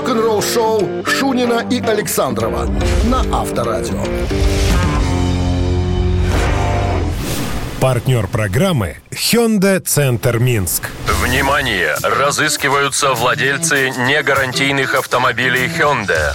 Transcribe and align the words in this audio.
Рок-н-ролл-шоу 0.00 1.04
Шунина 1.04 1.62
и 1.68 1.78
Александрова 1.78 2.64
на 3.04 3.20
Авторадио. 3.38 4.02
Партнер 7.82 8.26
программы 8.26 8.96
Hyundai 9.10 9.78
Центр 9.78 10.38
Минск. 10.38 10.88
Внимание! 11.22 11.96
Разыскиваются 12.02 13.12
владельцы 13.12 13.90
негарантийных 13.90 14.94
автомобилей 14.94 15.66
Hyundai. 15.66 16.34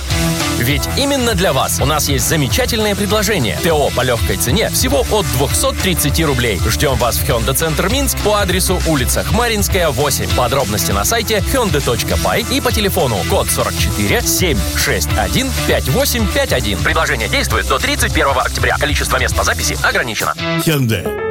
Ведь 0.66 0.89
именно 0.97 1.36
для 1.36 1.54
вас 1.54 1.79
у 1.79 1.86
нас 1.86 2.09
есть 2.09 2.27
замечательное 2.27 2.95
предложение. 2.95 3.55
ТО 3.64 3.91
по 3.95 4.02
легкой 4.02 4.38
цене 4.38 4.70
всего 4.71 5.05
от 5.11 5.27
230 5.38 6.20
рублей. 6.25 6.59
Ждем 6.68 6.95
вас 6.95 7.18
в 7.18 7.23
Hyundai 7.23 7.54
Центр 7.54 7.88
Минск 7.88 8.18
по 8.23 8.41
адресу 8.41 8.82
улица 8.88 9.23
Хмаринская, 9.23 9.89
8. 9.89 10.36
Подробности 10.36 10.91
на 10.91 11.05
сайте 11.05 11.43
hyundai.by 11.54 12.51
и 12.51 12.61
по 12.61 12.71
телефону 12.71 13.18
код 13.29 13.47
44 13.47 14.23
761 14.23 15.51
5851. 15.68 16.79
Предложение 16.79 17.29
действует 17.29 17.68
до 17.68 17.78
31 17.78 18.29
октября. 18.36 18.78
Количество 18.79 19.18
мест 19.18 19.36
по 19.36 19.43
записи 19.43 19.78
ограничено. 19.84 20.34
Hyundai. 20.65 21.25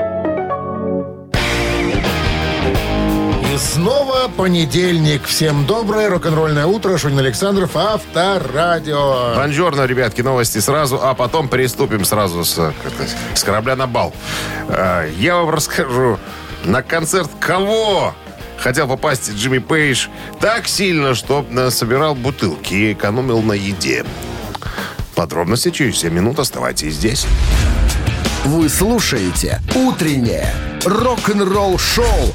Снова 3.64 4.28
понедельник. 4.28 5.24
Всем 5.24 5.66
доброе 5.66 6.08
рок-н-ролльное 6.10 6.66
утро. 6.66 6.96
Шунин 6.98 7.18
Александров, 7.18 7.76
Авторадио. 7.76 9.34
Бонжорно, 9.34 9.86
ребятки, 9.86 10.20
новости 10.20 10.58
сразу, 10.58 11.00
а 11.02 11.14
потом 11.14 11.48
приступим 11.48 12.04
сразу 12.04 12.44
с, 12.44 12.72
с 13.34 13.42
корабля 13.44 13.74
на 13.76 13.86
бал. 13.86 14.12
Э, 14.68 15.10
Я 15.18 15.36
вам 15.36 15.50
расскажу, 15.50 16.18
на 16.64 16.82
концерт 16.82 17.30
кого 17.40 18.14
хотел 18.58 18.86
попасть 18.86 19.32
Джимми 19.32 19.58
Пейдж 19.58 20.08
так 20.40 20.68
сильно, 20.68 21.14
что 21.14 21.44
собирал 21.70 22.14
бутылки 22.14 22.74
и 22.74 22.92
экономил 22.92 23.42
на 23.42 23.52
еде. 23.54 24.04
Подробности 25.14 25.70
через 25.70 25.98
7 25.98 26.12
минут. 26.12 26.38
Оставайтесь 26.38 26.94
здесь. 26.94 27.26
Вы 28.44 28.68
слушаете 28.68 29.60
«Утреннее 29.74 30.52
рок-н-ролл-шоу» 30.84 32.34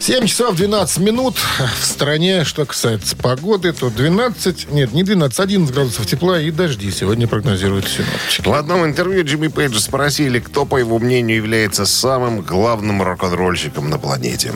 7 0.00 0.26
часов 0.26 0.56
12 0.56 0.98
минут 0.98 1.36
в 1.78 1.84
стране. 1.84 2.44
Что 2.44 2.64
касается 2.64 3.14
погоды, 3.16 3.74
то 3.74 3.90
12, 3.90 4.70
нет, 4.70 4.94
не 4.94 5.02
12, 5.02 5.38
11 5.38 5.74
градусов 5.74 6.06
тепла 6.06 6.40
и 6.40 6.50
дожди 6.50 6.90
сегодня 6.90 7.28
прогнозируют 7.28 7.86
синоптики. 7.86 8.48
В 8.48 8.54
одном 8.54 8.86
интервью 8.86 9.24
Джимми 9.24 9.48
Пейджа 9.48 9.78
спросили, 9.78 10.38
кто, 10.38 10.64
по 10.64 10.78
его 10.78 10.98
мнению, 10.98 11.36
является 11.36 11.84
самым 11.84 12.40
главным 12.40 13.02
рок-н-ролльщиком 13.02 13.90
на 13.90 13.98
планете. 13.98 14.52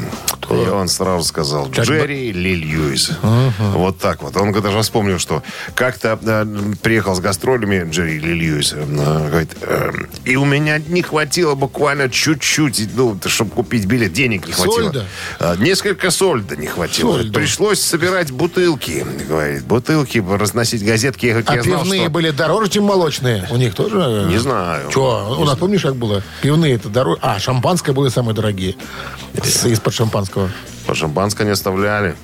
И 0.51 0.55
он 0.55 0.89
сразу 0.89 1.25
сказал, 1.25 1.71
Джерри 1.71 2.33
Ли 2.33 2.55
Льюис. 2.57 3.13
Вот 3.59 3.99
так 3.99 4.23
вот. 4.23 4.37
Он 4.39 4.51
даже 4.51 4.81
вспомнил, 4.81 5.19
что 5.19 5.43
как-то 5.75 6.19
э, 6.23 6.47
приехал 6.83 7.15
с 7.15 7.21
гастролями 7.21 7.91
Джерри 7.91 8.19
Ли 8.19 8.35
Льюис. 8.35 8.73
э, 8.75 9.29
говорит, 9.29 9.57
э, 9.61 9.93
и 10.25 10.37
у 10.37 10.45
меня 10.45 10.79
не 10.79 11.03
хватило 11.03 11.55
буквально 11.55 12.09
чуть-чуть, 12.09 12.89
ну, 12.95 13.19
чтобы 13.27 13.51
купить 13.51 13.85
билет, 13.87 14.13
денег 14.13 14.47
не 14.47 14.53
хватило. 14.53 14.93
Сольда? 14.93 15.05
А, 15.41 15.57
Несколько 15.57 16.11
сольда 16.11 16.57
не 16.57 16.67
хватило. 16.67 17.17
Сольда. 17.19 17.39
Пришлось 17.39 17.81
собирать 17.81 18.31
бутылки, 18.31 19.05
говорит. 19.29 19.65
Бутылки, 19.65 20.19
разносить 20.19 20.85
газетки. 20.85 21.27
Я, 21.27 21.43
А 21.47 21.55
я 21.57 21.63
знал, 21.63 21.83
пивные 21.83 22.03
что- 22.03 22.11
были 22.11 22.31
дороже, 22.31 22.71
чем 22.71 22.85
молочные? 22.85 23.47
У 23.51 23.57
них 23.57 23.75
тоже? 23.75 24.27
Не 24.29 24.39
знаю. 24.39 24.91
Че, 24.91 25.01
у 25.39 25.45
нас 25.45 25.57
помнишь, 25.59 25.83
как 25.83 25.97
было? 25.97 26.23
Пивные 26.43 26.75
это 26.75 26.89
дороже. 26.89 27.19
А, 27.23 27.39
шампанское 27.39 27.93
были 27.93 28.09
самые 28.09 28.35
дорогие. 28.35 28.77
Из-под 29.65 29.93
шампанского. 29.95 30.51
По 30.87 30.95
шампанское 30.95 31.45
не 31.45 31.51
оставляли. 31.53 32.15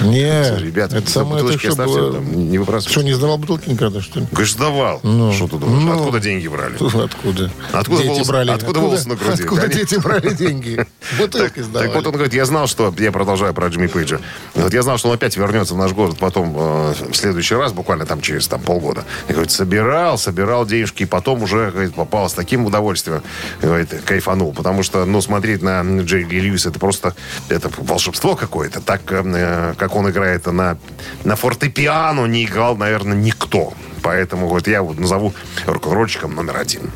Не, 0.00 0.58
Ребята, 0.58 0.98
это 0.98 1.10
самое 1.10 1.38
то, 1.38 1.44
бутылочки 1.44 1.66
что 1.66 1.84
было... 1.84 2.12
там, 2.14 2.50
не 2.50 2.58
выбрасывайте. 2.58 2.90
Что, 2.90 3.02
не 3.02 3.14
сдавал 3.14 3.38
бутылки 3.38 3.68
никогда, 3.68 4.00
что 4.00 4.20
ли? 4.20 4.26
Конечно, 4.32 4.60
давал. 4.60 5.00
Ну. 5.02 5.32
что 5.32 5.46
ты 5.48 5.56
думаешь? 5.56 5.82
Ну. 5.84 5.92
Откуда 5.92 6.20
деньги 6.20 6.48
брали? 6.48 6.74
Откуда? 6.74 7.50
Откуда 7.72 8.02
дети 8.02 8.12
волосы- 8.12 8.28
брали? 8.28 8.50
откуда 8.50 8.80
волосы 8.80 9.08
на 9.08 9.16
груди? 9.16 9.42
Откуда 9.42 9.62
Конечно. 9.62 9.80
дети 9.80 10.00
брали 10.00 10.34
деньги? 10.34 10.86
Бутылки 11.18 11.54
Так 11.54 11.64
сдавали. 11.64 11.88
вот 11.92 12.06
он 12.06 12.12
говорит, 12.12 12.34
я 12.34 12.44
знал, 12.44 12.66
что... 12.66 12.94
Я 12.98 13.12
продолжаю 13.12 13.54
про 13.54 13.68
Джимми 13.68 13.86
Пейджа. 13.86 14.20
Вот 14.54 14.72
я 14.72 14.82
знал, 14.82 14.98
что 14.98 15.08
он 15.08 15.14
опять 15.14 15.36
вернется 15.36 15.74
в 15.74 15.78
наш 15.78 15.92
город 15.92 16.16
потом 16.18 16.54
э, 16.56 16.94
в 17.10 17.14
следующий 17.14 17.54
раз, 17.54 17.72
буквально 17.72 18.06
там 18.06 18.20
через 18.20 18.48
там, 18.48 18.60
полгода. 18.60 19.04
И 19.28 19.32
говорит, 19.32 19.50
собирал, 19.50 20.18
собирал 20.18 20.66
денежки, 20.66 21.04
и 21.04 21.06
потом 21.06 21.42
уже 21.42 21.70
говорит, 21.70 21.94
попал 21.94 22.28
с 22.28 22.32
таким 22.32 22.66
удовольствием. 22.66 23.22
Говорит, 23.60 23.90
кайфанул. 24.04 24.52
Потому 24.52 24.82
что, 24.82 25.04
ну, 25.04 25.20
смотреть 25.20 25.62
на 25.62 25.82
Джей 26.02 26.24
Ли 26.24 26.40
Льюиса, 26.40 26.70
это 26.70 26.78
просто 26.78 27.14
это 27.48 27.70
волшебство 27.78 28.36
какое-то. 28.36 28.80
Так, 28.80 29.02
э, 29.10 29.74
как 29.86 29.94
он 29.94 30.10
играет 30.10 30.46
на, 30.46 30.78
на 31.22 31.36
фортепиано, 31.36 32.26
не 32.26 32.44
играл, 32.44 32.76
наверное, 32.76 33.16
никто. 33.16 33.72
Поэтому 34.02 34.48
вот 34.48 34.66
я 34.66 34.82
вот 34.82 34.98
назову 34.98 35.32
рок-н-ролльщиком 35.64 36.34
номер 36.34 36.56
один. 36.56 36.90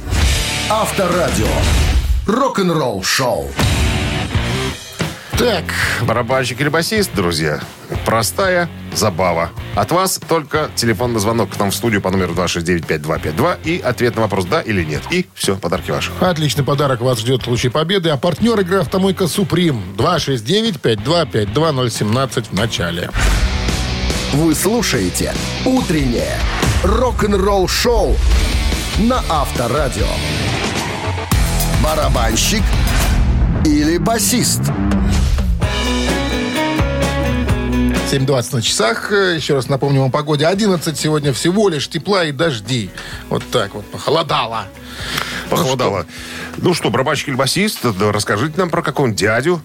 Авторадио. 0.68 1.46
Рок-н-ролл-шоу. 2.26 3.48
Так, 5.38 5.64
Барабанщик 6.02 6.60
или 6.60 6.68
басист, 6.68 7.12
друзья, 7.14 7.60
простая 8.04 8.68
забава. 8.94 9.50
От 9.74 9.90
вас 9.92 10.20
только 10.28 10.70
телефонный 10.74 11.20
звонок 11.20 11.50
к 11.50 11.58
нам 11.58 11.70
в 11.70 11.74
студию 11.74 12.00
по 12.00 12.10
номеру 12.10 12.32
269-5252 12.34 13.58
и 13.64 13.78
ответ 13.78 14.16
на 14.16 14.22
вопрос 14.22 14.46
«да» 14.46 14.60
или 14.60 14.82
«нет». 14.84 15.02
И 15.10 15.26
все, 15.34 15.56
подарки 15.56 15.90
ваши. 15.90 16.10
отличный 16.20 16.64
подарок 16.64 17.00
вас 17.00 17.18
ждет 17.20 17.42
в 17.42 17.44
случае 17.44 17.72
победы. 17.72 18.10
А 18.10 18.16
партнер 18.16 18.58
игры 18.60 18.80
«Автомойка 18.80 19.26
Суприм» 19.26 19.82
269-5252-017 19.96 22.46
в 22.50 22.52
начале. 22.52 23.10
Вы 24.32 24.54
слушаете 24.54 25.34
«Утреннее 25.64 26.38
рок-н-ролл-шоу» 26.84 28.16
на 28.98 29.22
Авторадио. 29.28 30.06
Барабанщик 31.82 32.62
или 33.64 33.98
басист? 33.98 34.60
7.20 38.10 38.54
на 38.56 38.62
часах. 38.62 39.12
Э, 39.12 39.36
Еще 39.36 39.54
раз 39.54 39.68
напомню 39.68 40.00
вам 40.00 40.10
погоде. 40.10 40.46
11 40.46 40.98
сегодня 40.98 41.32
всего 41.32 41.68
лишь 41.68 41.88
тепла 41.88 42.24
и 42.24 42.32
дожди. 42.32 42.90
Вот 43.28 43.42
так 43.52 43.74
вот, 43.74 43.84
похолодало. 43.86 44.64
Похолодало. 45.48 46.06
Ну 46.56 46.74
что, 46.74 46.90
барабанщик 46.90 47.28
или 47.28 47.36
басист, 47.36 47.78
расскажите 47.84 48.54
нам 48.56 48.70
про 48.70 48.82
какого-нибудь 48.82 49.20
дядю. 49.20 49.62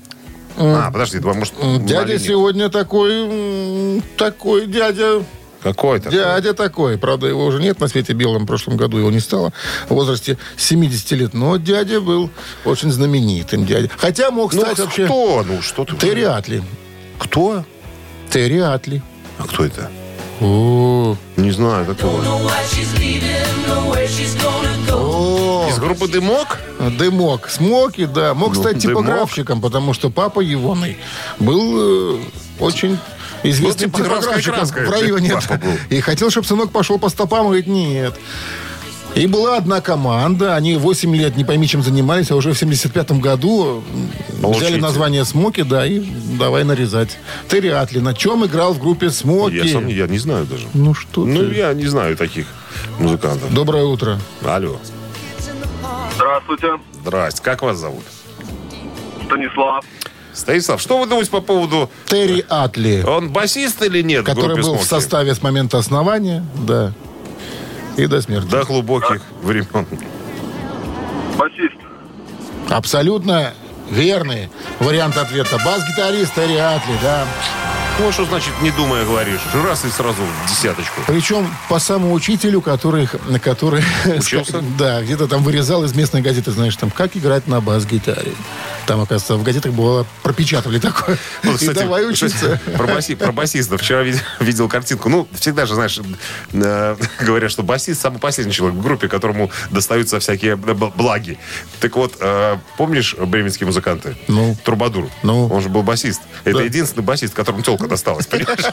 А, 0.58 0.90
подожди, 0.92 1.20
два, 1.20 1.34
может, 1.34 1.62
на 1.62 1.80
Дядя 1.80 2.18
сегодня 2.20 2.70
такой, 2.70 4.02
такой 4.18 4.68
дядя, 4.68 5.24
Какой 5.62 6.00
то 6.00 6.10
дядя 6.10 6.54
такой. 6.54 6.98
Правда, 6.98 7.28
его 7.28 7.46
уже 7.46 7.60
нет 7.60 7.80
на 7.80 7.88
свете 7.88 8.14
белом. 8.14 8.44
В 8.44 8.46
прошлом 8.46 8.78
году 8.78 8.98
его 8.98 9.12
не 9.12 9.20
стало. 9.20 9.52
В 9.90 9.94
возрасте 9.96 10.38
70 10.56 11.12
лет. 11.12 11.34
Но 11.34 11.58
дядя 11.58 12.00
был 12.00 12.30
очень 12.64 12.92
знаменитым 12.92 13.66
дядей. 13.66 13.90
Хотя 13.98 14.30
мог 14.32 14.54
Ну, 14.54 14.62
стать 14.62 14.80
вообще... 14.80 15.06
кто? 15.06 15.44
Ну, 15.46 15.62
что 15.62 15.84
ты... 15.84 15.98
Терри 15.98 16.22
Атли. 16.24 16.64
Кто? 17.20 17.66
Терри 18.30 18.60
Атли. 18.60 19.02
А 19.38 19.44
кто 19.44 19.66
это? 19.66 19.90
О, 20.42 21.16
Не 21.38 21.52
знаю, 21.52 21.86
какого. 21.86 22.22
О, 24.92 25.68
Из 25.70 25.78
группы 25.80 26.08
«Дымок»? 26.08 26.60
Дымок. 26.98 27.50
Смоки, 27.50 28.06
да. 28.06 28.34
Мог 28.34 28.54
Ну, 28.56 28.62
стать 28.62 28.80
Дымок. 28.80 29.04
типографщиком, 29.04 29.62
потому 29.62 29.94
что 29.94 30.10
папа 30.10 30.42
Егоный 30.42 30.98
был 31.40 32.18
э, 32.18 32.20
очень 32.60 32.98
известным 33.44 33.92
типографской 33.92 34.42
типографщиком 34.42 34.86
в 34.86 34.92
районе. 34.92 35.32
папа 35.34 35.58
был. 35.58 35.72
И 35.90 36.02
хотел, 36.02 36.30
чтобы 36.30 36.48
сынок 36.48 36.72
пошел 36.72 37.00
по 37.00 37.10
стопам. 37.10 37.46
Говорит, 37.46 37.68
нет. 37.68 38.14
И 39.16 39.28
была 39.28 39.56
одна 39.58 39.80
команда, 39.80 40.56
они 40.56 40.76
8 40.76 41.16
лет, 41.16 41.38
не 41.38 41.46
пойми, 41.46 41.68
чем 41.68 41.82
занимались, 41.82 42.32
а 42.32 42.36
уже 42.36 42.52
в 42.54 42.62
75-м 42.62 43.22
году 43.22 43.82
Получите. 44.42 44.66
взяли 44.68 44.82
название 44.82 45.24
«Смоки», 45.24 45.64
да, 45.64 45.86
и 45.86 46.00
давай 46.38 46.66
нарезать. 46.66 47.18
Терри 47.48 47.70
Атли 47.70 48.00
на 48.00 48.14
чем 48.14 48.46
играл 48.46 48.74
в 48.74 48.80
группе 48.80 49.10
«Смоки»? 49.10 49.56
Я 49.56 49.68
сам 49.72 49.88
я 49.88 50.08
не 50.08 50.18
знаю 50.18 50.46
даже. 50.46 50.68
Ну 50.74 50.94
что 50.94 51.24
Ну, 51.26 51.48
ты? 51.48 51.56
я 51.56 51.74
не 51.74 51.86
знаю 51.86 52.18
таких 52.18 52.46
музыкантов. 53.00 53.54
Доброе 53.54 53.86
утро. 53.86 54.20
Алло. 54.44 54.78
Здравствуйте, 56.16 56.68
Здрасте. 57.02 57.42
Как 57.42 57.62
вас 57.62 57.78
зовут? 57.78 58.04
Станислав. 59.26 59.86
Станислав, 60.34 60.82
что 60.82 60.98
вы 61.00 61.08
думаете 61.08 61.32
по 61.32 61.40
поводу... 61.40 61.90
Терри 62.08 62.46
Атли. 62.50 63.02
Он 63.08 63.30
басист 63.30 63.82
или 63.82 64.02
нет 64.02 64.24
в 64.24 64.26
который 64.26 64.62
был 64.62 64.76
в 64.78 64.84
составе 64.84 65.34
с 65.34 65.42
момента 65.42 65.78
основания, 65.78 66.46
да, 66.68 66.92
и 67.98 68.08
до 68.08 68.22
смерти. 68.22 68.50
До 68.50 68.64
глубоких 68.64 69.22
времен. 69.42 69.86
Басист. 71.38 71.76
Абсолютно 72.70 73.54
верный 73.90 74.50
вариант 74.80 75.18
ответа. 75.18 75.58
Бас-гитарист 75.64 76.34
Терри 76.34 76.58
Атли, 76.58 76.98
да. 77.02 77.26
Ну, 77.98 78.12
что 78.12 78.26
значит, 78.26 78.52
не 78.62 78.72
думая 78.72 79.06
говоришь? 79.06 79.40
Раз 79.54 79.86
и 79.86 79.90
сразу 79.90 80.22
в 80.22 80.50
десяточку. 80.50 81.00
Причем 81.08 81.48
по 81.70 81.80
самоучителю, 81.80 82.60
который, 82.62 83.08
который 83.42 83.84
Учился? 84.18 84.62
да, 84.78 85.02
где-то 85.02 85.28
там 85.30 85.44
вырезал 85.44 85.82
из 85.86 85.96
местной 85.96 86.22
газеты, 86.22 86.52
знаешь, 86.52 86.76
там, 86.76 86.92
как 86.92 87.16
играть 87.16 87.48
на 87.48 87.62
бас-гитаре. 87.62 88.34
Там, 88.86 89.00
оказывается, 89.00 89.38
в 89.38 89.44
газетах 89.44 89.72
было 89.72 90.06
пропечатывали 90.24 90.78
такое. 90.80 91.18
И 91.44 91.48
кстати, 91.48 91.74
давай 91.80 92.06
учиться. 92.08 92.60
кстати, 92.60 92.78
Про, 92.78 92.86
баси- 92.88 93.16
про 93.16 93.32
басиста. 93.32 93.78
Вчера 93.78 94.04
видел, 94.04 94.20
видел 94.42 94.68
картинку. 94.68 95.08
Ну, 95.08 95.26
всегда 95.34 95.66
же, 95.66 95.76
знаешь, 95.76 95.98
э, 96.52 96.96
говорят, 97.22 97.50
что 97.50 97.64
басист 97.64 98.02
самый 98.02 98.20
последний 98.20 98.52
человек 98.54 98.78
в 98.78 98.82
группе, 98.84 99.08
которому 99.08 99.52
достаются 99.72 100.20
всякие 100.20 100.58
благи. 100.58 101.40
Так 101.80 101.96
вот, 101.96 102.16
э, 102.20 102.58
помнишь 102.78 103.16
бременские 103.16 103.68
музыканты? 103.68 104.18
Ну. 104.28 104.58
Трубадур. 104.66 105.10
Ну. 105.24 105.48
Он 105.48 105.62
же 105.62 105.70
был 105.70 105.82
басист. 105.82 106.22
Это 106.46 106.60
Да. 106.60 106.64
единственный 106.64 107.04
басист, 107.04 107.34
которому 107.34 107.64
телка 107.64 107.88
досталась, 107.88 108.28
понимаешь? 108.28 108.64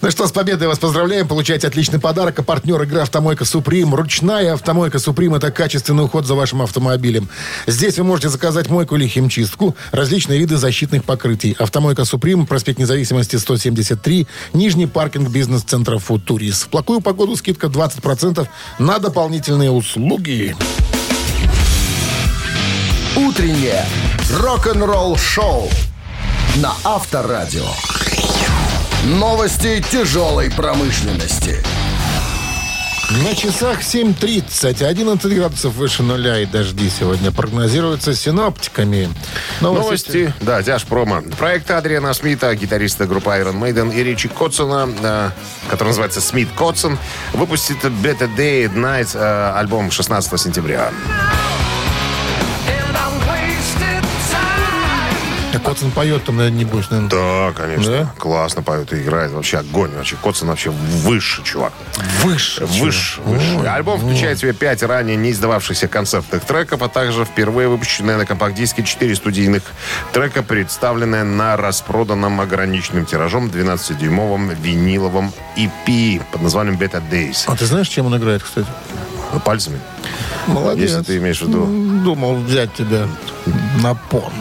Ну 0.00 0.10
что, 0.10 0.26
с 0.26 0.32
победой 0.32 0.68
вас 0.68 0.78
поздравляем. 0.78 1.26
Получайте 1.26 1.66
отличный 1.66 1.98
подарок. 1.98 2.38
А 2.38 2.42
партнер 2.42 2.80
игры 2.82 3.00
«Автомойка 3.00 3.44
Суприм». 3.44 3.94
Ручная 3.94 4.54
«Автомойка 4.54 4.98
Суприм»— 5.00 5.34
это 5.36 5.50
качественный 5.50 6.04
уход 6.04 6.26
за 6.26 6.34
вашим 6.34 6.62
автомобилем. 6.62 7.28
Здесь 7.66 7.98
вы 7.98 8.04
можете 8.04 8.28
заказать 8.28 8.70
мойку 8.70 8.96
или 8.96 9.06
химчистку, 9.08 9.76
различные 9.90 10.38
виды 10.38 10.56
защитных 10.56 11.04
покрытий. 11.04 11.56
«Автомойка 11.58 12.04
Суприм», 12.04 12.46
проспект 12.46 12.78
Независимости, 12.78 13.36
173, 13.36 14.26
Нижний 14.52 14.86
паркинг 14.86 15.28
бизнес-центра 15.30 15.98
«Футурис». 15.98 16.62
В 16.62 16.68
плохую 16.68 17.00
погоду 17.00 17.34
скидка 17.36 17.66
20% 17.66 18.46
на 18.78 18.98
дополнительные 19.00 19.70
услуги. 19.70 20.56
Утреннее 23.16 23.84
рок-н-ролл-шоу 24.32 25.68
на 26.56 26.74
Авторадио. 26.84 27.66
Новости 29.04 29.82
тяжелой 29.90 30.50
промышленности. 30.50 31.62
На 33.24 33.34
часах 33.34 33.80
7.30, 33.80 34.84
11 34.84 35.36
градусов 35.36 35.74
выше 35.74 36.02
нуля 36.02 36.38
и 36.38 36.46
дожди 36.46 36.88
сегодня 36.88 37.32
прогнозируются 37.32 38.14
синоптиками. 38.14 39.08
Новости. 39.60 40.32
Да, 40.40 40.62
Тяж 40.62 40.84
Промо. 40.84 41.22
Проект 41.38 41.70
Адриана 41.70 42.14
Смита, 42.14 42.54
гитариста 42.54 43.06
группы 43.06 43.30
Iron 43.30 43.58
Maiden 43.60 43.94
и 43.94 44.02
Ричи 44.04 44.28
Котсона, 44.28 44.88
э, 45.02 45.30
который 45.68 45.88
называется 45.88 46.20
Смит 46.20 46.48
Котсон, 46.56 46.98
выпустит 47.32 47.82
Better 47.84 48.30
Day 48.36 48.66
and 48.66 48.76
Night 48.76 49.10
э, 49.14 49.52
альбом 49.56 49.90
16 49.90 50.40
сентября. 50.40 50.92
Так 55.64 55.76
он 55.82 55.90
поет 55.90 56.24
там, 56.24 56.36
наверное, 56.36 56.58
небось, 56.60 56.90
наверное. 56.90 57.10
Да, 57.10 57.52
конечно. 57.52 57.90
Да? 57.90 58.14
Классно 58.18 58.62
поет 58.62 58.92
и 58.92 59.02
играет. 59.02 59.32
Вообще 59.32 59.58
огонь. 59.58 59.90
Вообще 59.94 60.16
Котсон 60.16 60.48
вообще 60.48 60.70
выше, 60.70 61.42
чувак. 61.42 61.72
Выше. 62.22 62.64
Выше, 62.66 63.20
выше. 63.22 63.68
Альбом 63.68 64.00
включает 64.00 64.38
в 64.38 64.40
себя 64.40 64.52
пять 64.52 64.82
ранее 64.82 65.16
не 65.16 65.30
издававшихся 65.30 65.88
концертных 65.88 66.44
треков, 66.44 66.82
а 66.82 66.88
также 66.88 67.24
впервые 67.24 67.68
выпущенные 67.68 68.16
на 68.16 68.26
компакт-диске 68.26 68.82
четыре 68.82 69.14
студийных 69.14 69.62
трека, 70.12 70.42
представленные 70.42 71.24
на 71.24 71.56
распроданном 71.56 72.40
ограниченным 72.40 73.04
тиражом 73.04 73.48
12-дюймовом 73.48 74.54
виниловом 74.60 75.32
EP 75.56 76.22
под 76.32 76.42
названием 76.42 76.76
Better 76.76 77.02
Days. 77.10 77.44
А 77.46 77.56
ты 77.56 77.66
знаешь, 77.66 77.88
чем 77.88 78.06
он 78.06 78.16
играет, 78.16 78.42
кстати? 78.42 78.66
Пальцами. 79.44 79.78
Молодец. 80.46 80.90
Если 80.90 81.02
ты 81.02 81.16
имеешь 81.18 81.40
в 81.40 81.48
виду. 81.48 81.66
Думал 82.02 82.36
взять 82.36 82.74
тебя 82.74 83.06
на 83.82 83.94
понт. 83.94 84.34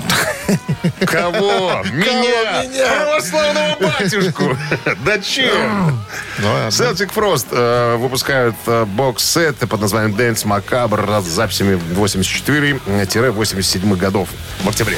Кого? 1.06 1.84
Меня! 1.92 2.64
меня? 2.64 2.88
Православного 2.88 3.76
батюшку! 3.80 4.58
Да 5.06 5.20
чем? 5.20 6.02
Ну. 6.40 6.48
Celtic 6.70 7.14
Frost 7.14 7.48
э, 7.52 7.96
выпускают 7.98 8.56
э, 8.66 8.86
бокс-сет 8.86 9.58
под 9.58 9.82
названием 9.82 10.16
Dance 10.16 10.46
Macabre 10.46 11.22
с 11.22 11.26
записями 11.26 11.80
84-87 11.96 13.98
годов 13.98 14.30
в 14.62 14.70
октябре. 14.70 14.98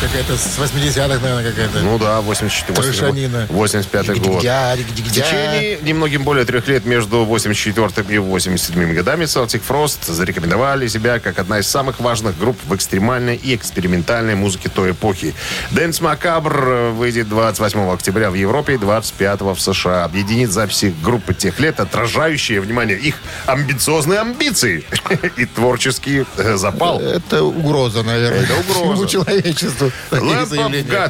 Какая-то 0.00 0.36
с 0.36 0.58
80-х, 0.58 1.20
наверное, 1.20 1.50
какая-то. 1.50 1.80
Ну 1.80 1.98
да, 1.98 2.20
84 2.20 2.82
Трешанина. 2.82 3.46
85 3.48 4.20
год. 4.20 4.42
В 4.42 5.12
течение 5.12 5.78
немногим 5.82 6.22
более 6.22 6.44
трех 6.44 6.68
лет 6.68 6.84
между 6.84 7.24
84 7.24 8.14
и 8.14 8.18
87 8.18 8.94
годами 8.94 9.24
Celtic 9.24 9.62
Frost 9.66 10.12
зарекомендовали 10.12 10.86
себя 10.88 11.18
как 11.18 11.38
одна 11.38 11.58
из 11.60 11.66
самых 11.66 12.00
важных 12.00 12.38
групп 12.38 12.56
в 12.66 12.74
экстремальной 12.74 13.36
и 13.36 13.54
экспериментальной 13.54 14.34
музыке 14.34 14.68
той 14.68 14.92
эпохи. 14.92 15.34
Dance 15.70 16.00
Macabre 16.00 16.92
выйдет 16.92 17.28
28 17.28 17.90
октября 17.90 18.30
в 18.30 18.34
Европе 18.34 18.74
и 18.74 18.78
25 18.78 19.40
в 19.40 19.58
США. 19.58 20.04
Объединит 20.04 20.50
записи 20.50 20.94
группы 21.02 21.34
тех 21.34 21.58
лет, 21.60 21.80
отражающие, 21.80 22.60
внимание, 22.60 22.98
их 22.98 23.16
амбициозные 23.46 24.20
амбиции 24.20 24.84
и 25.36 25.46
творческий 25.46 26.24
э, 26.36 26.56
запал. 26.56 27.00
Это 27.00 27.42
угроза, 27.42 28.02
наверное. 28.02 28.42
Это 28.42 28.54
угроза. 28.54 29.06
Всему 29.06 29.06
человечеству. 29.06 29.85
Lamp. 30.10 30.48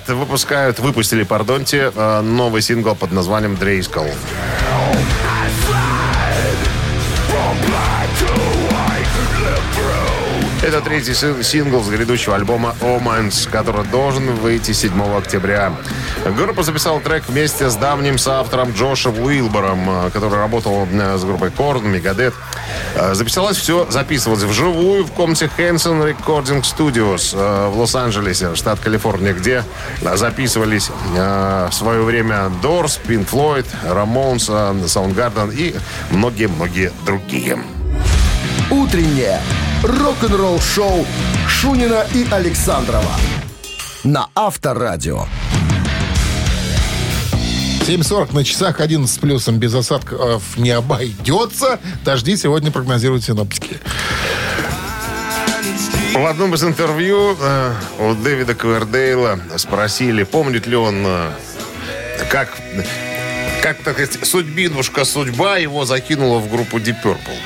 God 0.07 0.15
выпускают, 0.15 0.79
выпустили, 0.79 1.23
пардонте, 1.23 1.93
э, 1.95 2.21
новый 2.23 2.63
сингл 2.63 2.95
под 2.95 3.13
названием 3.13 3.57
Дрейскал. 3.57 4.07
Это 10.63 10.81
третий 10.81 11.15
син- 11.15 11.43
сингл 11.45 11.83
с 11.85 11.89
грядущего 11.89 12.35
альбома 12.35 12.75
«Omens», 12.81 13.49
который 13.49 13.85
должен 13.85 14.35
выйти 14.35 14.73
7 14.73 15.17
октября. 15.17 15.73
Группа 16.37 16.63
записала 16.65 17.01
трек 17.01 17.25
вместе 17.29 17.71
с 17.71 17.77
давним 17.77 18.19
соавтором 18.19 18.73
Джошем 18.73 19.17
Уилбором, 19.21 20.07
э, 20.07 20.11
который 20.11 20.39
работал 20.39 20.89
э, 20.91 21.19
с 21.19 21.25
группой 21.25 21.51
Корн, 21.51 21.87
Мегадет. 21.89 22.35
Э, 22.97 23.15
Записалось 23.15 23.57
все, 23.59 23.87
записывалось 23.91 24.43
вживую 24.43 25.05
в 25.05 25.13
комнате 25.13 25.51
Hanson 25.59 26.03
Recording 26.03 26.63
Studios 26.63 27.37
э, 27.37 27.69
в 27.69 27.79
Лос-Анджелесе, 27.79 28.55
штат 28.55 28.81
Калифорния, 28.81 29.35
где 29.35 29.65
э, 30.01 30.17
записывались 30.17 30.91
в 31.15 31.73
свое 31.73 32.03
время 32.03 32.51
Doors, 32.63 32.99
Pink 33.07 33.29
Floyd, 33.29 33.67
Ramones, 33.85 34.49
Soundgarden 34.87 35.55
и 35.55 35.75
многие-многие 36.11 36.93
другие. 37.05 37.59
Утреннее 38.71 39.41
рок-н-ролл-шоу 39.83 41.07
Шунина 41.49 42.07
и 42.15 42.27
Александрова 42.31 43.13
на 44.05 44.29
Авторадио. 44.35 45.27
7.40 47.87 48.35
на 48.35 48.43
часах, 48.43 48.81
11 48.81 49.15
с 49.15 49.19
плюсом, 49.19 49.59
без 49.59 49.73
осадков 49.73 50.57
не 50.57 50.71
обойдется. 50.71 51.79
Дожди 52.05 52.37
сегодня 52.37 52.73
прогнозируют 52.73 53.23
синоптики. 53.23 53.79
В 56.13 56.27
одном 56.27 56.53
из 56.55 56.65
интервью 56.65 57.37
э, 57.41 57.75
у 58.01 58.15
Дэвида 58.15 58.57
Квердейла 58.57 59.39
спросили, 59.57 60.25
помнит 60.25 60.67
ли 60.67 60.75
он, 60.75 61.05
э, 61.07 61.31
как, 62.29 62.57
как 63.63 63.77
так 63.85 63.95
сказать, 63.95 64.19
судьбинушка, 64.27 65.05
судьба 65.05 65.59
его 65.59 65.85
закинула 65.85 66.41
в 66.41 66.51
группу 66.51 66.79
Deep 66.79 66.97
Purple. 67.05 67.39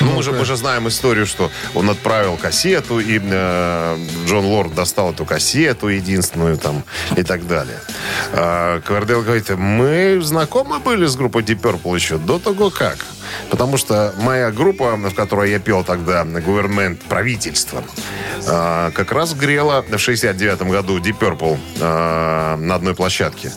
Ну, 0.00 0.12
мы 0.12 0.22
же, 0.22 0.32
мы 0.32 0.44
же 0.44 0.56
знаем 0.56 0.88
историю, 0.88 1.26
что 1.26 1.50
он 1.74 1.90
отправил 1.90 2.36
кассету, 2.36 3.00
и 3.00 3.20
э, 3.22 3.98
Джон 4.26 4.44
Лорд 4.44 4.74
достал 4.74 5.12
эту 5.12 5.24
кассету 5.24 5.88
единственную 5.88 6.56
там 6.56 6.84
и 7.16 7.22
так 7.22 7.46
далее. 7.46 7.78
А 8.32 8.80
Квердейл 8.80 9.22
говорит, 9.22 9.50
мы 9.50 10.20
знакомы 10.22 10.78
были 10.78 11.06
с 11.06 11.16
группой 11.16 11.42
Deep 11.42 11.60
Purple 11.60 11.94
еще 11.94 12.18
до 12.18 12.38
того 12.38 12.70
как. 12.70 12.98
Потому 13.50 13.76
что 13.76 14.14
моя 14.18 14.50
группа, 14.50 14.96
в 14.96 15.14
которой 15.14 15.50
я 15.50 15.58
пел 15.58 15.84
тогда, 15.84 16.22
Government, 16.22 16.98
правительство, 17.08 17.82
а, 18.46 18.90
как 18.92 19.12
раз 19.12 19.34
грела 19.34 19.82
в 19.82 19.98
69 19.98 20.62
году 20.62 20.98
Deep 20.98 21.18
Purple 21.18 21.58
а, 21.80 22.56
на 22.56 22.74
одной 22.76 22.94
площадке. 22.94 23.52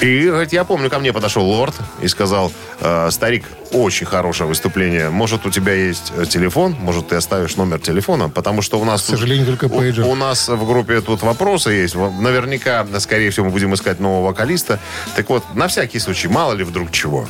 И 0.00 0.26
говорит, 0.26 0.52
я 0.52 0.64
помню, 0.64 0.90
ко 0.90 0.98
мне 0.98 1.12
подошел 1.12 1.44
лорд 1.44 1.74
и 2.02 2.08
сказал, 2.08 2.52
«Э, 2.80 3.08
старик, 3.10 3.44
очень 3.72 4.06
хорошее 4.06 4.46
выступление. 4.46 5.08
Может, 5.08 5.46
у 5.46 5.50
тебя 5.50 5.72
есть 5.72 6.12
э, 6.16 6.26
телефон? 6.26 6.76
Может, 6.78 7.08
ты 7.08 7.16
оставишь 7.16 7.56
номер 7.56 7.78
телефона? 7.80 8.28
Потому 8.28 8.60
что 8.60 8.78
у 8.78 8.84
нас... 8.84 9.02
К 9.02 9.06
сожалению, 9.06 9.46
только 9.46 9.64
у- 9.66 9.78
пейджер. 9.78 10.04
У, 10.04 10.14
нас 10.14 10.48
в 10.48 10.66
группе 10.66 11.00
тут 11.00 11.22
вопросы 11.22 11.70
есть. 11.70 11.94
Наверняка, 11.94 12.86
скорее 12.98 13.30
всего, 13.30 13.46
мы 13.46 13.52
будем 13.52 13.74
искать 13.74 13.98
нового 13.98 14.26
вокалиста. 14.26 14.78
Так 15.16 15.30
вот, 15.30 15.42
на 15.54 15.66
всякий 15.66 15.98
случай, 15.98 16.28
мало 16.28 16.52
ли 16.52 16.64
вдруг 16.64 16.90
чего. 16.92 17.26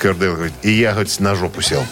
Кердейл 0.00 0.34
говорит, 0.34 0.54
и 0.62 0.70
я, 0.70 0.92
говорит, 0.92 1.18
на 1.20 1.34
жопу 1.34 1.62
сел. 1.62 1.84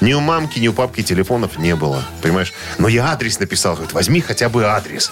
Ни 0.00 0.12
у 0.12 0.20
мамки, 0.20 0.58
ни 0.58 0.68
у 0.68 0.74
папки 0.74 1.02
телефонов 1.02 1.56
не 1.58 1.74
было. 1.74 2.02
Понимаешь? 2.20 2.52
Но 2.78 2.88
я 2.88 3.12
адрес 3.12 3.40
написал. 3.40 3.74
Говорит, 3.74 3.94
возьми 3.94 4.20
хотя 4.20 4.50
бы 4.50 4.66
адрес. 4.66 5.10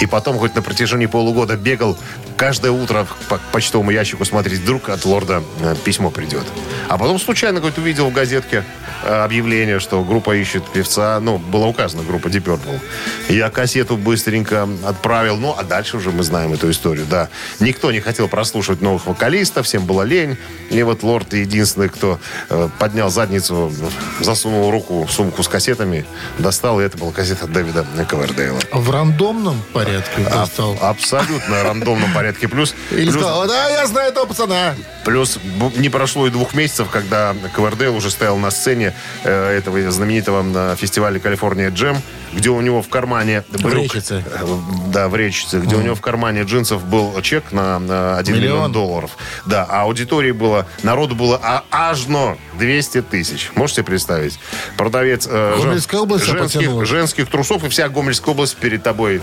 И 0.00 0.06
потом 0.06 0.38
хоть 0.38 0.54
на 0.54 0.62
протяжении 0.62 1.06
полугода 1.06 1.56
бегал 1.56 1.98
каждое 2.36 2.70
утро 2.70 3.06
по 3.28 3.40
почтовому 3.50 3.90
ящику 3.90 4.24
смотреть, 4.24 4.60
вдруг 4.60 4.88
от 4.90 5.04
лорда 5.04 5.42
э, 5.60 5.74
письмо 5.84 6.10
придет. 6.10 6.44
А 6.88 6.96
потом 6.96 7.18
случайно 7.18 7.58
какой-то 7.58 7.80
увидел 7.80 8.08
в 8.08 8.12
газетке 8.12 8.64
э, 9.04 9.24
объявление, 9.24 9.80
что 9.80 10.02
группа 10.04 10.36
ищет 10.36 10.64
певца. 10.70 11.18
Ну, 11.20 11.38
была 11.38 11.66
указана 11.66 12.04
группа 12.04 12.28
Deep 12.28 12.44
Purple. 12.44 12.80
Я 13.28 13.50
кассету 13.50 13.96
быстренько 13.96 14.68
отправил. 14.86 15.36
Ну, 15.36 15.54
а 15.58 15.64
дальше 15.64 15.96
уже 15.96 16.12
мы 16.12 16.22
знаем 16.22 16.52
эту 16.52 16.70
историю, 16.70 17.06
да. 17.10 17.28
Никто 17.58 17.90
не 17.90 18.00
хотел 18.00 18.28
прослушивать 18.28 18.80
новых 18.80 19.06
вокалистов, 19.06 19.66
всем 19.66 19.84
было 19.84 20.02
лень. 20.02 20.36
И 20.70 20.80
вот 20.84 21.02
лорд 21.02 21.34
единственный, 21.34 21.88
кто 21.88 22.20
э, 22.50 22.68
поднял 22.78 23.10
задницу, 23.10 23.72
засунул 24.20 24.70
руку 24.70 25.04
в 25.04 25.10
сумку 25.10 25.42
с 25.42 25.48
кассетами, 25.48 26.06
достал, 26.38 26.80
и 26.80 26.84
это 26.84 26.96
была 26.98 27.10
кассета 27.10 27.48
Дэвида 27.48 27.84
Ковердейла. 28.08 28.60
В 28.72 28.90
рандомном 28.90 29.60
порядке 29.72 29.87
А- 30.26 30.30
достал. 30.46 30.76
абсолютно 30.80 31.62
рандомном 31.62 32.12
порядке. 32.12 32.48
Плюс, 32.48 32.74
Или 32.90 33.10
плюс, 33.10 33.14
сказал, 33.22 33.46
да, 33.46 33.68
я 33.70 33.86
знаю 33.86 34.10
этого 34.10 34.26
пацана. 34.26 34.74
плюс 35.04 35.38
не 35.76 35.88
прошло 35.88 36.26
и 36.26 36.30
двух 36.30 36.54
месяцев, 36.54 36.88
когда 36.90 37.34
Ковердейл 37.54 37.96
уже 37.96 38.10
стоял 38.10 38.36
на 38.36 38.50
сцене 38.50 38.94
э, 39.24 39.56
этого 39.58 39.90
знаменитого 39.90 40.44
э, 40.72 40.76
фестиваля 40.76 41.18
«Калифорния 41.18 41.70
Джем», 41.70 41.96
где 42.32 42.50
у 42.50 42.60
него 42.60 42.82
в 42.82 42.88
кармане... 42.88 43.44
брюк- 43.50 43.84
Речице. 43.84 44.22
Э, 44.26 44.46
Да, 44.92 45.08
в 45.08 45.16
Речице, 45.16 45.58
где 45.60 45.76
у 45.76 45.80
него 45.80 45.94
в 45.94 46.00
кармане 46.00 46.42
джинсов 46.42 46.84
был 46.84 47.20
чек 47.22 47.52
на, 47.52 47.78
на 47.78 48.18
1 48.18 48.34
миллион. 48.34 48.54
Миллион. 48.56 48.72
долларов. 48.72 49.16
Да, 49.46 49.66
а 49.68 49.82
аудитории 49.82 50.32
было, 50.32 50.66
народу 50.82 51.14
было 51.14 51.40
а, 51.42 51.64
аж 51.70 52.06
но 52.06 52.36
200 52.58 53.02
тысяч. 53.02 53.50
Можете 53.54 53.82
представить? 53.82 54.38
Продавец 54.76 55.26
э, 55.30 55.56
жен- 55.60 56.18
женских, 56.18 56.86
женских 56.86 57.28
трусов, 57.28 57.64
и 57.64 57.68
вся 57.68 57.88
Гомельская 57.88 58.34
область 58.34 58.56
перед 58.56 58.82
тобой 58.82 59.20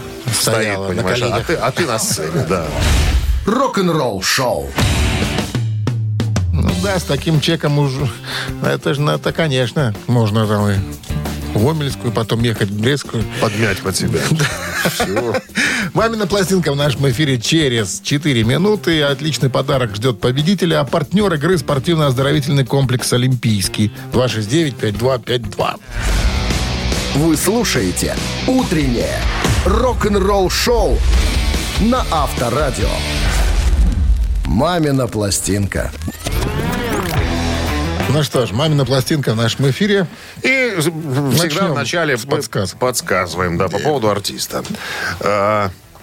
Стояла 0.55 0.91
стоит, 0.91 1.19
на? 1.21 1.35
А 1.35 1.41
ты, 1.41 1.53
а 1.55 1.71
ты 1.71 1.85
на 1.85 1.99
сцене, 1.99 2.45
да. 2.47 2.65
Рок-н-ролл 3.45 4.21
шоу. 4.21 4.69
Ну 6.51 6.71
да, 6.83 6.97
с 6.99 7.03
таким 7.03 7.41
чеком 7.41 7.77
уже... 7.79 8.07
Это 8.63 8.93
же, 8.93 9.01
ну, 9.01 9.11
это, 9.11 9.31
конечно, 9.33 9.93
можно 10.07 10.47
там 10.47 10.69
и 10.69 10.75
в 11.55 11.63
Гомельскую, 11.63 12.11
потом 12.11 12.43
ехать 12.43 12.69
в 12.69 12.79
Брестскую. 12.79 13.23
Подмять 13.39 13.79
под 13.79 13.95
себя. 13.95 14.19
Все. 14.89 15.35
Мамина 15.93 16.27
пластинка 16.27 16.71
в 16.73 16.75
нашем 16.75 17.09
эфире 17.09 17.39
через 17.39 18.01
4 18.03 18.43
минуты. 18.43 19.01
Отличный 19.03 19.49
подарок 19.49 19.95
ждет 19.95 20.19
победителя. 20.19 20.81
А 20.81 20.83
партнер 20.83 21.33
игры 21.33 21.57
спортивно-оздоровительный 21.57 22.65
комплекс 22.65 23.11
«Олимпийский». 23.13 23.91
269-5252. 24.11 25.79
Вы 27.15 27.37
слушаете 27.37 28.15
«Утреннее 28.47 29.21
рок-н-ролл 29.65 30.49
шоу» 30.49 30.97
на 31.81 32.05
Авторадио. 32.11 32.89
«Мамина 34.45 35.07
пластинка». 35.07 35.91
Ну 38.09 38.23
что 38.23 38.45
ж, 38.45 38.51
«Мамина 38.51 38.85
пластинка» 38.85 39.33
в 39.33 39.35
нашем 39.35 39.69
эфире. 39.71 40.07
И 40.41 40.75
всегда 40.79 41.43
Начнем 41.43 41.71
в 41.71 41.75
начале 41.75 42.17
подсказок. 42.17 42.79
подсказываем, 42.79 43.57
да, 43.57 43.67
по 43.67 43.79
поводу 43.79 44.09
артиста. 44.09 44.63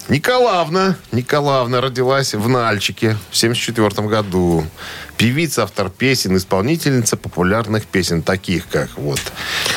А, 0.07 0.13
Николаевна, 0.13 0.95
Николаевна 1.11 1.81
родилась 1.81 2.33
в 2.33 2.47
Нальчике 2.49 3.17
в 3.31 3.37
74 3.37 4.07
году. 4.07 4.65
Певица, 5.17 5.63
автор 5.63 5.89
песен, 5.89 6.35
исполнительница 6.35 7.15
популярных 7.17 7.85
песен, 7.85 8.23
таких 8.23 8.67
как 8.67 8.89
вот, 8.97 9.19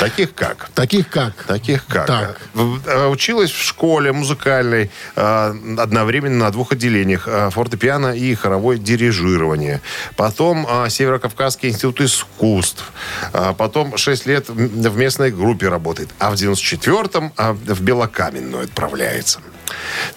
таких 0.00 0.34
как. 0.34 0.70
Таких 0.74 1.08
как? 1.10 1.34
Таких 1.44 1.86
как? 1.86 2.06
Так. 2.06 2.40
Э, 2.86 3.06
Училась 3.08 3.50
в 3.50 3.62
школе 3.62 4.12
музыкальной 4.12 4.90
э, 5.14 5.54
одновременно 5.78 6.46
на 6.46 6.50
двух 6.50 6.72
отделениях. 6.72 7.28
э, 7.28 7.50
Фортепиано 7.50 8.16
и 8.16 8.34
хоровое 8.34 8.78
дирижирование. 8.78 9.82
Потом 10.16 10.66
Северо-Кавказский 10.88 11.68
институт 11.68 12.00
искусств. 12.00 12.90
А 13.32 13.52
Потом 13.52 13.96
6 13.96 14.26
лет 14.26 14.48
в 14.48 14.96
местной 14.96 15.30
группе 15.30 15.68
работает. 15.68 16.08
А 16.18 16.30
в 16.30 16.34
94-м 16.34 17.32
э, 17.36 17.52
в 17.52 17.82
Белокаменную 17.82 18.64
отправляется. 18.64 19.40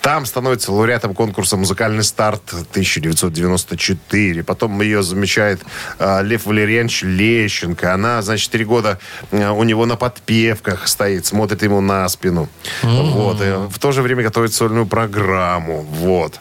Там 0.02 0.26
становится 0.26 0.72
лауреатом 0.72 1.14
конкурса 1.14 1.58
«Музыкальный 1.58 2.04
старт» 2.04 2.42
1994. 2.52 4.44
Потом 4.44 4.82
ее 4.82 5.04
замечает 5.04 5.62
э, 6.00 6.24
Лев 6.24 6.46
Валерьянович 6.46 7.04
Лещенко. 7.04 7.94
Она, 7.94 8.22
значит, 8.22 8.52
три 8.52 8.66
года 8.66 9.00
э, 9.32 9.50
у 9.50 9.64
него 9.64 9.86
на 9.86 9.96
подпевках 9.96 10.88
стоит, 10.88 11.26
смотрит 11.26 11.64
ему 11.64 11.82
на 11.82 12.08
спину. 12.10 12.50
Вот. 12.84 13.42
И 13.42 13.68
в 13.70 13.80
то 13.80 13.92
же 13.92 14.02
время 14.02 14.24
готовит 14.24 14.54
сольную 14.54 14.86
программу. 14.86 15.82
Вот. 15.82 16.40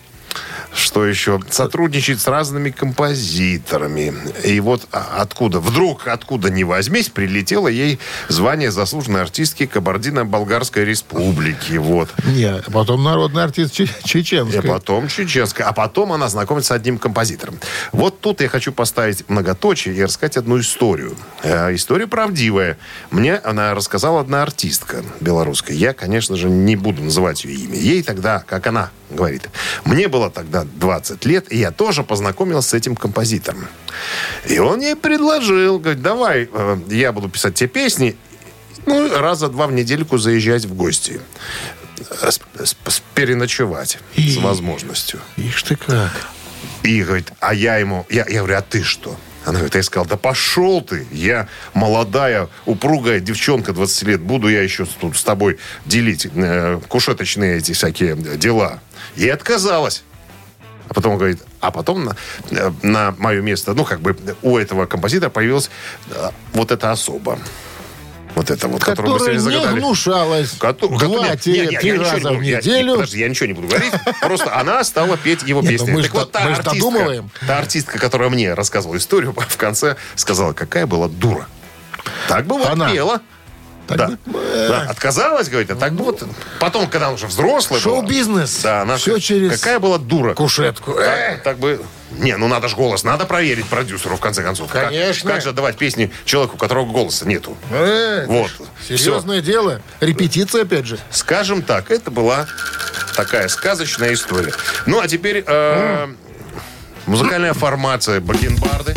Что 0.75 1.07
еще? 1.07 1.41
Сотрудничает 1.51 2.21
с 2.21 2.27
разными 2.27 2.71
композиторами. 2.71 4.15
И 4.45 4.61
вот 4.61 4.87
а- 4.93 5.19
откуда, 5.21 5.61
вдруг, 5.61 6.07
откуда 6.09 6.51
ни 6.51 6.63
возьмись, 6.63 7.09
прилетело 7.09 7.69
ей 7.69 7.99
звание 8.29 8.71
заслуженной 8.71 9.23
артистки 9.23 9.67
Кабардино-Болгарской 9.67 10.85
республики. 10.85 11.77
Вот. 11.77 12.11
Не, 12.25 12.45
а 12.51 12.63
потом 12.71 13.03
народный 13.03 13.45
артист 13.45 13.73
Че- 13.73 13.85
И 13.85 13.89
чеченской. 14.05 14.63
потом 14.63 15.09
чеченская. 15.09 15.67
А 15.67 15.73
потом 15.73 16.13
она 16.13 16.29
знакомится 16.29 16.69
с 16.69 16.77
одним 16.77 16.99
композитором. 16.99 17.59
Вот 17.93 18.21
тут 18.21 18.41
я 18.41 18.49
хочу 18.49 18.73
поставить 18.73 19.29
многоточие 19.29 19.95
и 19.95 20.05
рассказать 20.05 20.37
одну 20.37 20.61
историю. 20.61 21.17
Э, 21.43 21.75
история 21.75 22.07
правдивая. 22.07 22.79
Мне 23.11 23.37
она 23.37 23.75
рассказала 23.75 24.21
одна 24.21 24.43
артистка 24.43 25.03
белорусская. 25.21 25.75
Я, 25.75 25.93
конечно 25.93 26.37
же, 26.37 26.49
не 26.49 26.77
буду 26.77 27.03
называть 27.03 27.45
ее 27.45 27.55
имя. 27.55 27.77
Ей 27.77 28.03
тогда, 28.03 28.41
как 28.47 28.67
она 28.67 28.91
говорит, 29.11 29.49
мне 29.85 30.09
было 30.09 30.31
тогда 30.31 30.65
20 30.65 31.25
лет, 31.25 31.53
и 31.53 31.59
я 31.59 31.71
тоже 31.71 32.03
познакомился 32.05 32.71
с 32.71 32.75
этим 32.75 32.95
композитором. 32.97 33.67
И 34.47 34.59
он 34.59 34.81
ей 34.81 34.97
предложил, 34.97 35.79
говорит, 35.79 36.03
давай, 36.03 36.49
э, 36.53 36.79
я 36.89 37.13
буду 37.13 37.29
писать 37.29 37.55
тебе 37.55 37.69
песни, 37.69 38.17
ну, 38.87 39.19
раза 39.19 39.49
два 39.49 39.67
в 39.67 39.73
недельку 39.73 40.19
заезжать 40.19 40.65
в 40.65 40.75
гости. 40.75 41.21
С- 41.99 42.41
с- 42.65 42.77
с- 42.87 43.03
переночевать 43.15 43.99
с 44.17 44.37
возможностью. 44.37 45.21
Ишь 45.37 45.63
ты 45.65 45.77
как. 45.77 46.13
И 46.83 47.03
говорит, 47.03 47.33
а 47.41 47.55
я 47.55 47.77
ему, 47.77 48.07
я, 48.09 48.25
я 48.29 48.39
говорю, 48.39 48.57
а 48.57 48.63
ты 48.63 48.83
что? 48.83 49.19
Она 49.49 49.61
говорит, 49.61 49.77
я 49.77 49.83
сказал, 49.83 50.05
да 50.05 50.19
пошел 50.19 50.83
ты, 50.83 51.07
я 51.11 51.49
молодая, 51.73 52.49
упругая 52.67 53.19
девчонка 53.19 53.73
20 53.73 54.03
лет, 54.03 54.21
буду 54.21 54.49
я 54.49 54.61
еще 54.61 54.85
тут 54.85 55.17
с 55.17 55.23
тобой 55.23 55.59
делить 55.87 56.29
э, 56.35 56.79
кушеточные 56.87 57.57
эти 57.57 57.73
всякие 57.73 58.15
дела. 58.15 58.81
И 59.17 59.27
отказалась. 59.27 60.05
А 60.91 60.93
потом 60.93 61.13
он 61.13 61.19
говорит, 61.19 61.43
а 61.61 61.71
потом 61.71 62.05
на, 62.05 62.17
э, 62.51 62.71
на 62.83 63.15
мое 63.17 63.41
место, 63.41 63.73
ну, 63.73 63.87
как 63.87 64.03
бы 64.03 64.15
у 64.43 64.59
этого 64.59 64.85
композитора 64.85 65.31
появилась 65.31 65.71
э, 66.11 66.29
вот 66.53 66.71
эта 66.71 66.91
особа. 66.91 67.39
Вот 68.35 68.51
это 68.51 68.69
вот, 68.69 68.85
которую 68.85 69.15
мы 69.15 69.19
сегодня 69.19 69.35
не 69.35 69.39
загадали. 69.41 69.79
гнушалась. 69.81 70.51
Коту- 70.59 70.89
Два 70.97 71.09
нет, 71.29 71.45
нет, 71.47 71.73
я 71.73 71.81
три 71.81 71.91
не 71.93 71.99
раза 71.99 72.33
в 72.33 72.41
я- 72.41 72.59
неделю. 72.59 72.93
подожди, 72.95 73.19
я 73.19 73.29
ничего 73.29 73.47
не 73.47 73.53
буду 73.53 73.69
говорить. 73.69 73.93
Просто 74.21 74.55
она 74.55 74.85
стала 74.85 75.17
петь 75.17 75.43
его 75.43 75.61
Нет, 75.61 75.73
ну 75.73 75.79
песни. 75.87 75.91
мы 75.93 76.03
Так 76.03 76.11
ж 76.11 76.15
вот, 76.15 76.33
так- 76.33 76.43
та 76.43 76.49
мы 76.49 76.55
ж 76.55 76.59
артистка, 76.59 76.75
додумываем. 76.75 77.31
та 77.47 77.59
артистка, 77.59 77.99
которая 77.99 78.29
мне 78.31 78.55
рассказывала 78.55 78.97
историю, 78.97 79.33
в 79.49 79.57
конце 79.57 79.97
сказала, 80.15 80.53
какая 80.53 80.87
была 80.87 81.09
дура. 81.09 81.49
Так 82.29 82.47
бы 82.47 82.59
вот 82.59 82.75
пела. 82.93 83.21
Да. 83.89 84.09
бы, 84.09 84.19
Да, 84.69 84.83
Отказалась, 84.83 85.49
говорит, 85.49 85.71
а 85.71 85.75
так 85.77 85.95
бы 85.95 86.05
вот. 86.05 86.23
Потом, 86.61 86.87
когда 86.89 87.07
она 87.07 87.15
уже 87.15 87.27
взрослая 87.27 87.81
Шоу-бизнес. 87.81 88.61
Да, 88.63 88.83
она 88.83 88.99
Все 88.99 89.19
через 89.19 89.51
Какая 89.59 89.79
была 89.79 89.97
дура. 89.97 90.35
кушетку. 90.35 90.93
Так, 90.93 91.03
Э, 91.03 91.41
так 91.43 91.59
бы... 91.59 91.81
Не, 92.11 92.37
ну 92.37 92.49
надо 92.49 92.69
же 92.69 92.77
голос, 92.77 93.05
надо 93.05 93.27
проверить 93.27 93.67
продюсеру, 93.67 94.17
в 94.17 94.21
конце 94.21 94.43
концов. 94.43 94.71
Как- 94.71 94.87
Конечно. 94.89 95.31
Как, 95.31 95.43
же 95.43 95.53
давать 95.53 95.77
песни 95.77 96.11
человеку, 96.25 96.57
у 96.57 96.59
которого 96.59 96.91
голоса 96.91 97.27
нету? 97.27 97.57
э, 97.71 98.25
Вот. 98.27 98.51
Серьезное 98.87 99.41
дело. 99.43 99.83
Репетиция, 100.01 100.63
опять 100.63 100.87
же. 100.87 100.99
Скажем 101.11 101.63
так, 101.63 101.91
это 101.91 102.11
была 102.11 102.47
такая 103.15 103.49
сказочная 103.49 104.15
история. 104.15 104.53
Ну, 104.87 105.01
а 105.01 105.07
теперь 105.09 105.45
э, 105.47 106.09
музыкальная 107.07 107.53
формация 107.53 108.21
Бакенбарды 108.21 108.95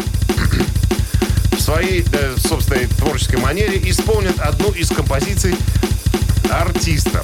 в 1.51 1.61
своей 1.61 2.05
э, 2.13 2.35
собственной 2.37 2.87
творческой 2.87 3.37
манере 3.37 3.77
исполнит 3.89 4.39
одну 4.39 4.71
из 4.71 4.89
композиций 4.89 5.55
артиста. 6.49 7.23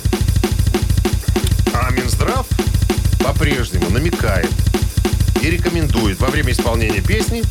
А 1.74 1.90
Минздрав 1.92 2.46
по-прежнему 3.24 3.90
намекает 3.90 4.50
и 5.42 5.50
рекомендует 5.50 6.20
во 6.20 6.28
время 6.28 6.52
исполнения 6.52 7.02
песни 7.02 7.44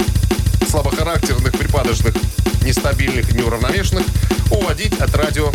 слабохарактерных, 0.68 1.52
припадочных, 1.52 2.14
нестабильных, 2.62 3.32
неуравновешенных 3.32 4.04
уводить 4.50 4.98
от 4.98 5.14
радио 5.14 5.50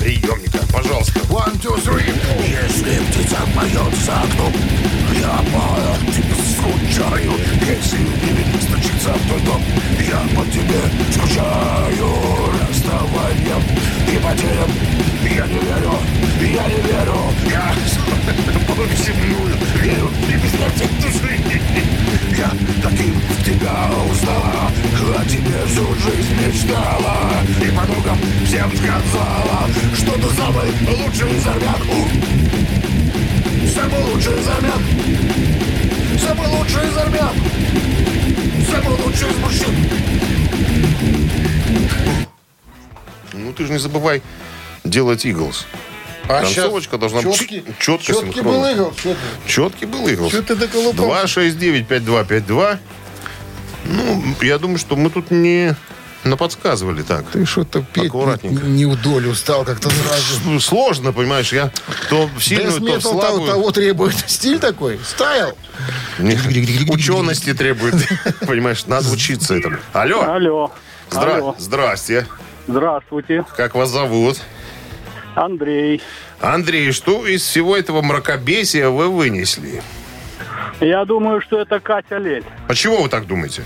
приемника. 0.00 0.58
Пожалуйста. 0.72 1.20
One, 1.28 1.60
two, 1.60 1.76
three. 1.84 2.12
Если 2.46 3.04
птица 3.06 3.38
поет 3.54 3.94
за 4.04 4.20
окном, 4.20 4.52
я 5.20 5.38
по 5.52 6.12
тебе 6.12 6.34
скучаю. 6.56 7.32
Если 7.68 7.98
не 7.98 8.60
стучится 8.60 9.12
в 9.12 9.28
твой 9.28 9.40
дом, 9.42 9.62
я 10.00 10.20
по 10.36 10.44
тебе 10.46 10.80
скучаю. 11.12 12.32
расставанием 12.72 13.62
и 14.08 14.18
потерям. 14.18 14.70
Я 15.24 15.46
не 15.46 15.58
верю, 15.58 15.92
я 16.40 16.66
не 16.68 16.80
верю, 16.82 17.16
я 17.50 17.74
земную 18.74 19.54
верю 19.82 20.10
и 20.28 20.48
смерти 20.48 20.88
души. 21.00 21.40
Я 22.36 22.50
таким 22.82 23.20
тебя 23.44 23.90
узнала, 24.10 24.70
о 25.18 25.24
тебе 25.24 25.58
всю 25.66 25.84
жизнь 25.96 26.34
мечтала. 26.40 27.16
И 27.60 27.70
подругам 27.70 28.18
всем 28.46 28.70
сказала, 28.74 29.68
что 29.94 30.12
ты 30.12 30.34
самый 30.34 30.70
лучший. 30.88 31.28
У, 31.28 31.40
Самый 33.68 34.02
лучший 34.04 34.38
из 34.38 34.48
армян. 34.48 34.82
Самый 36.18 36.48
лучший 36.48 36.88
из 36.88 36.96
армян. 36.96 37.34
Самый 38.70 38.96
лучший 39.04 39.30
из 39.30 39.36
мужчин. 39.38 39.74
Ну, 43.34 43.52
ты 43.52 43.66
же 43.66 43.72
не 43.72 43.78
забывай 43.78 44.22
делать 44.84 45.26
Иглс. 45.26 45.66
А 46.38 46.42
Концовочка 46.42 46.98
должна 46.98 47.20
быть 47.22 47.38
четкий, 47.38 47.64
четко 47.78 48.06
четкий 48.12 48.40
был 48.40 48.64
игл. 48.66 48.94
Четкий 49.46 49.86
был 49.86 50.06
Иглс. 50.08 50.32
Чё 50.32 50.42
ты 50.42 50.54
доколупал? 50.54 51.10
269-5252. 51.24 52.78
Ну, 53.84 54.24
я 54.40 54.58
думаю, 54.58 54.78
что 54.78 54.96
мы 54.96 55.10
тут 55.10 55.30
не 55.30 55.74
наподсказывали 56.24 57.02
так. 57.02 57.24
Ты 57.32 57.44
что-то 57.44 57.82
петь 57.82 58.06
Аккуратненько. 58.06 58.64
не, 58.64 58.84
не 58.84 58.86
удолю 58.86 59.34
стал 59.34 59.64
как-то 59.64 59.90
сразу. 59.90 60.40
Ну, 60.44 60.60
Сложно, 60.60 61.12
понимаешь, 61.12 61.52
я 61.52 61.70
то 62.08 62.28
в 62.38 62.42
сильную, 62.42 62.72
то 62.74 62.78
в 62.78 62.84
Дэс-метал 62.84 63.12
того, 63.12 63.20
слабую. 63.20 63.50
того 63.50 63.70
требует. 63.72 64.14
Стиль 64.26 64.58
такой, 64.60 65.00
стайл. 65.04 65.56
Учености 66.88 67.52
требует. 67.54 67.94
Понимаешь, 68.46 68.86
надо 68.86 69.10
учиться 69.10 69.54
этому. 69.54 69.78
Алло. 69.92 70.22
Алло. 70.22 70.72
Здра- 71.10 71.36
Алло. 71.36 71.56
Здрасте. 71.58 72.26
Здравствуйте. 72.68 73.44
Как 73.56 73.74
вас 73.74 73.90
зовут? 73.90 74.38
Андрей. 75.34 76.00
Андрей, 76.40 76.92
что 76.92 77.26
из 77.26 77.42
всего 77.42 77.76
этого 77.76 78.02
мракобесия 78.02 78.88
вы 78.88 79.08
вынесли? 79.08 79.82
Я 80.80 81.04
думаю, 81.04 81.40
что 81.40 81.60
это 81.60 81.80
Катя 81.80 82.16
Лель. 82.18 82.44
Почему 82.68 83.02
вы 83.02 83.08
так 83.08 83.26
думаете? 83.26 83.62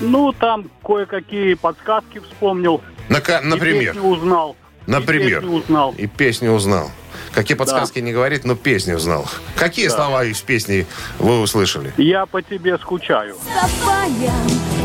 Ну, 0.00 0.32
там 0.32 0.70
кое-какие 0.84 1.54
подсказки 1.54 2.18
вспомнил. 2.20 2.80
На 3.08 3.20
ка- 3.20 3.40
И 3.42 3.46
например. 3.46 3.94
песню 3.94 4.08
узнал. 4.08 4.56
И 4.86 4.90
Например. 4.90 5.40
песню 5.40 5.56
узнал. 5.56 5.94
И 5.98 6.06
песню 6.06 6.52
узнал. 6.52 6.90
Какие 7.32 7.56
подсказки 7.56 7.98
не 7.98 8.12
говорит, 8.12 8.44
но 8.44 8.54
песню 8.54 8.96
узнал. 8.96 9.26
Какие 9.56 9.88
слова 9.88 10.24
из 10.24 10.40
песни 10.40 10.86
вы 11.18 11.40
услышали? 11.40 11.92
Я 11.96 12.24
по 12.26 12.40
тебе 12.40 12.78
скучаю. 12.78 13.36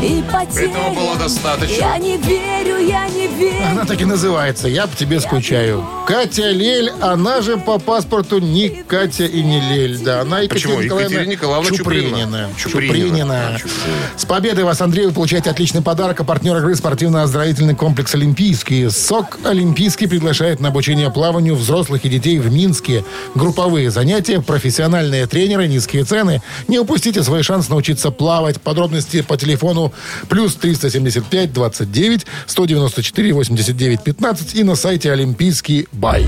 И 0.02 0.22
потерям. 0.22 0.72
Этого 0.72 0.94
было 0.94 1.16
достаточно. 1.16 1.74
Я 1.74 1.98
не 1.98 2.16
верю, 2.16 2.78
я 2.78 3.08
не 3.08 3.28
верю. 3.28 3.66
Она 3.70 3.84
так 3.84 4.00
и 4.00 4.04
называется. 4.04 4.68
Я 4.68 4.86
по 4.86 4.96
тебе 4.96 5.20
скучаю. 5.20 5.84
Катя 6.06 6.50
Лель, 6.50 6.90
она 7.00 7.40
же 7.40 7.56
по 7.56 7.78
паспорту 7.78 8.38
не 8.40 8.68
Катя 8.68 9.24
и 9.24 9.42
не 9.42 9.60
Лель. 9.60 9.98
Да, 9.98 10.22
она 10.22 10.40
Екатерина 10.40 10.76
Почему? 10.78 10.98
Екатерина 11.00 11.30
Николаевна 11.30 11.76
Чупринина. 11.76 12.48
Чупринина. 12.56 12.56
Чупринина. 12.56 13.58
Чупринина. 13.58 14.02
С 14.16 14.24
победой 14.24 14.64
вас, 14.64 14.80
Андрей, 14.80 15.06
вы 15.06 15.12
получаете 15.12 15.50
отличный 15.50 15.82
подарок. 15.82 16.20
А 16.20 16.24
партнер 16.24 16.56
игры 16.56 16.74
спортивно-оздоровительный 16.74 17.76
комплекс 17.76 18.14
«Олимпийский». 18.14 18.88
СОК 18.90 19.38
«Олимпийский» 19.44 20.06
приглашает 20.06 20.60
на 20.60 20.68
обучение 20.68 21.10
плаванию 21.10 21.54
взрослых 21.54 22.04
и 22.04 22.08
детей 22.08 22.38
в 22.38 22.52
Минске. 22.52 23.04
Групповые 23.34 23.90
занятия, 23.90 24.40
профессиональные 24.40 25.26
тренеры, 25.26 25.68
низкие 25.68 26.04
цены. 26.04 26.42
Не 26.66 26.80
упустите 26.80 27.22
свой 27.22 27.42
шанс 27.42 27.68
научиться 27.68 28.10
плавать. 28.10 28.60
Подробности 28.60 29.22
по 29.22 29.36
телефону 29.36 29.91
плюс 30.28 30.54
375 30.54 31.52
29 31.52 32.26
194 32.46 33.32
89 33.32 34.02
15 34.02 34.54
и 34.54 34.64
на 34.64 34.76
сайте 34.76 35.12
«Олимпийский 35.12 35.88
бай». 35.92 36.26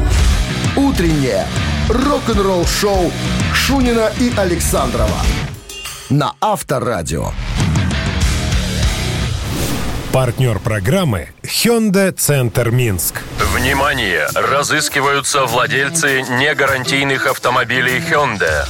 Утреннее 0.76 1.46
рок-н-ролл-шоу 1.88 3.12
Шунина 3.54 4.10
и 4.20 4.32
Александрова 4.36 5.20
на 6.10 6.34
Авторадио. 6.40 7.32
Партнер 10.14 10.60
программы 10.60 11.30
Hyundai 11.42 12.12
Центр 12.12 12.70
Минск. 12.70 13.22
Внимание! 13.52 14.28
Разыскиваются 14.32 15.44
владельцы 15.44 16.22
негарантийных 16.22 17.26
автомобилей 17.26 17.98
Hyundai. 17.98 18.64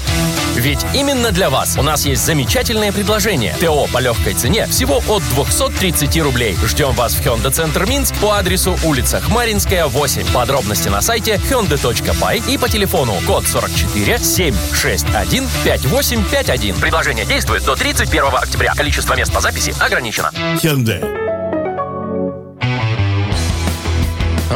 Ведь 0.57 0.79
именно 0.95 1.33
для 1.33 1.51
вас 1.51 1.77
у 1.77 1.83
нас 1.83 2.07
есть 2.07 2.25
замечательное 2.25 2.93
предложение. 2.93 3.55
ТО 3.61 3.87
по 3.93 3.99
легкой 3.99 4.33
цене 4.33 4.67
всего 4.69 5.03
от 5.07 5.23
230 5.35 6.23
рублей. 6.23 6.57
Ждем 6.65 6.93
вас 6.93 7.13
в 7.13 7.21
Hyundai 7.21 7.51
Центр 7.51 7.85
Минск 7.85 8.15
по 8.23 8.39
адресу 8.39 8.79
улица 8.83 9.21
Хмаринская, 9.21 9.85
8. 9.85 10.33
Подробности 10.33 10.89
на 10.89 11.03
сайте 11.03 11.35
hyundai.by 11.35 12.51
и 12.51 12.57
по 12.57 12.71
телефону 12.71 13.13
код 13.27 13.47
44 13.47 14.19
761 14.19 15.47
5851. 15.63 16.77
Предложение 16.77 17.27
действует 17.27 17.65
до 17.65 17.77
31 17.77 18.25
октября. 18.35 18.73
Количество 18.75 19.15
мест 19.15 19.31
по 19.31 19.43
записи 19.43 19.75
ограничено. 19.79 20.31
Hyundai. 20.63 21.24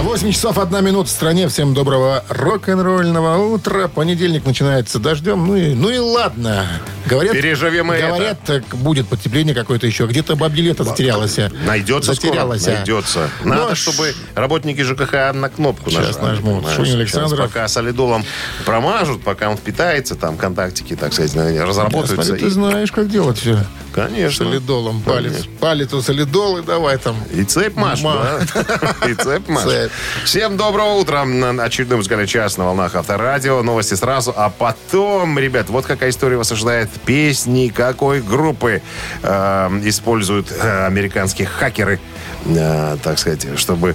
8 0.02 0.30
часов 0.32 0.58
1 0.58 0.84
минута 0.84 1.08
в 1.08 1.10
стране. 1.10 1.48
Всем 1.48 1.74
доброго 1.74 2.24
рок-н-ролльного 2.28 3.36
утра. 3.52 3.88
Понедельник 3.88 4.44
начинается 4.46 5.00
дождем. 5.00 5.46
Ну 5.46 5.56
и, 5.56 5.74
ну 5.74 5.88
и 5.88 5.98
ладно. 5.98 6.66
Говорят, 7.08 7.32
Переживем 7.32 7.88
говорят 7.88 8.38
так 8.44 8.64
будет 8.76 9.08
потепление 9.08 9.54
какое-то 9.54 9.86
еще. 9.86 10.06
Где-то 10.06 10.36
бабье 10.36 10.62
лето 10.62 10.84
затерялось. 10.84 11.38
Найдется 11.66 12.14
Затерялось. 12.14 12.62
скоро, 12.62 12.74
найдется. 12.76 13.30
Надо, 13.44 13.68
а 13.72 13.74
чтобы 13.74 14.14
работники 14.34 14.82
ЖКХ 14.82 15.32
на 15.34 15.48
кнопку 15.48 15.90
Сейчас 15.90 16.16
нажали. 16.16 16.36
нажмут. 16.36 16.54
Понимаешь? 16.56 16.76
Шунин 16.76 16.90
Сейчас 16.92 17.16
Александров. 17.16 17.52
пока 17.52 17.68
солидолом 17.68 18.24
промажут, 18.64 19.22
пока 19.22 19.48
он 19.50 19.56
впитается, 19.56 20.14
там 20.14 20.36
контактики, 20.36 20.94
так 20.96 21.12
сказать, 21.12 21.34
разработаются. 21.60 22.14
Смотри, 22.22 22.40
ты 22.42 22.46
и- 22.46 22.50
знаешь, 22.50 22.92
как 22.92 23.08
делать 23.10 23.38
все. 23.38 23.58
Конечно. 23.94 24.44
Солидолом. 24.44 25.00
Палец, 25.02 25.46
палец 25.60 25.92
у 25.92 26.02
солидол 26.02 26.58
и 26.58 26.62
давай 26.62 26.98
там. 26.98 27.16
И 27.34 27.42
цепь 27.42 27.74
маш, 27.74 28.00
Ма. 28.02 28.40
да? 28.54 29.08
И 29.08 29.14
цепь 29.14 29.48
маш. 29.48 29.64
Цепь. 29.64 29.90
Всем 30.24 30.56
доброго 30.56 30.94
утра. 30.94 31.24
На 31.24 31.64
Очередной 31.64 31.96
музыкальный 31.96 32.26
час 32.26 32.58
на 32.58 32.64
волнах 32.66 32.94
Авторадио. 32.94 33.62
Новости 33.62 33.94
сразу. 33.94 34.32
А 34.36 34.50
потом, 34.50 35.38
ребят, 35.38 35.68
вот 35.70 35.86
какая 35.86 36.10
история 36.10 36.36
вас 36.36 36.52
ожидает. 36.52 36.88
Песни 37.04 37.68
какой 37.68 38.20
группы 38.20 38.82
э, 39.22 39.80
используют 39.84 40.52
э, 40.52 40.86
американские 40.86 41.46
хакеры, 41.46 42.00
э, 42.46 42.96
так 43.02 43.18
сказать, 43.18 43.46
чтобы 43.58 43.94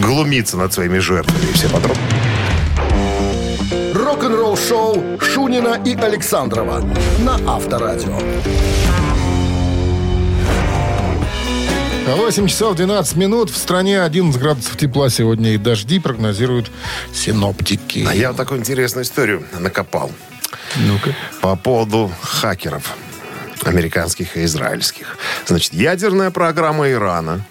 глумиться 0.00 0.56
над 0.56 0.72
своими 0.72 0.98
жертвами. 0.98 1.52
Все 1.52 1.68
подробно. 1.68 2.02
Рок-н-ролл-шоу 3.94 5.18
Шунина 5.20 5.80
и 5.84 5.94
Александрова 5.94 6.82
на 7.20 7.38
Авторадио. 7.46 8.18
8 12.06 12.46
часов 12.48 12.76
12 12.76 13.16
минут. 13.16 13.50
В 13.50 13.56
стране 13.56 14.02
11 14.02 14.40
градусов 14.40 14.76
тепла 14.76 15.08
сегодня 15.08 15.54
и 15.54 15.58
дожди 15.58 15.98
прогнозируют 15.98 16.70
синоптики. 17.12 18.06
А 18.08 18.14
я 18.14 18.28
вот 18.28 18.36
такую 18.36 18.60
интересную 18.60 19.04
историю 19.04 19.42
накопал. 19.58 20.10
Ну-ка. 20.76 21.14
по 21.40 21.56
поводу 21.56 22.12
хакеров 22.22 22.96
американских 23.62 24.36
и 24.36 24.44
израильских. 24.44 25.16
Значит, 25.46 25.72
ядерная 25.72 26.30
программа 26.30 26.90
Ирана 26.90 27.44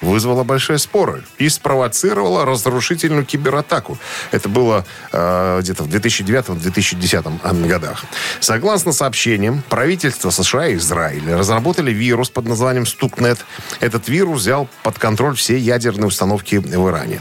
вызвала 0.00 0.44
большие 0.44 0.78
споры 0.78 1.24
и 1.38 1.48
спровоцировала 1.48 2.44
разрушительную 2.44 3.24
кибератаку. 3.24 3.98
Это 4.30 4.48
было 4.48 4.84
э, 5.12 5.60
где-то 5.60 5.84
в 5.84 5.88
2009-2010 5.88 7.66
годах. 7.66 8.04
Согласно 8.40 8.92
сообщениям, 8.92 9.62
правительство 9.68 10.30
США 10.30 10.68
и 10.68 10.76
Израиля 10.76 11.36
разработали 11.36 11.90
вирус 11.90 12.30
под 12.30 12.46
названием 12.46 12.86
Стукнет. 12.86 13.44
Этот 13.80 14.08
вирус 14.08 14.40
взял 14.40 14.68
под 14.82 14.98
контроль 14.98 15.34
все 15.34 15.58
ядерные 15.58 16.06
установки 16.06 16.56
в 16.56 16.88
Иране. 16.88 17.20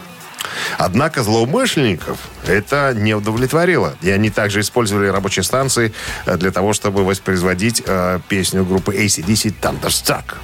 Однако 0.77 1.23
злоумышленников 1.23 2.19
это 2.45 2.93
не 2.95 3.13
удовлетворило. 3.13 3.95
И 4.01 4.09
они 4.09 4.29
также 4.29 4.61
использовали 4.61 5.07
рабочие 5.07 5.43
станции 5.43 5.93
э, 6.25 6.37
для 6.37 6.51
того, 6.51 6.73
чтобы 6.73 7.03
воспроизводить 7.03 7.81
э, 7.85 8.19
песню 8.27 8.63
группы 8.65 8.95
ACDC 8.95 9.53
«Thunderstruck». 9.59 10.35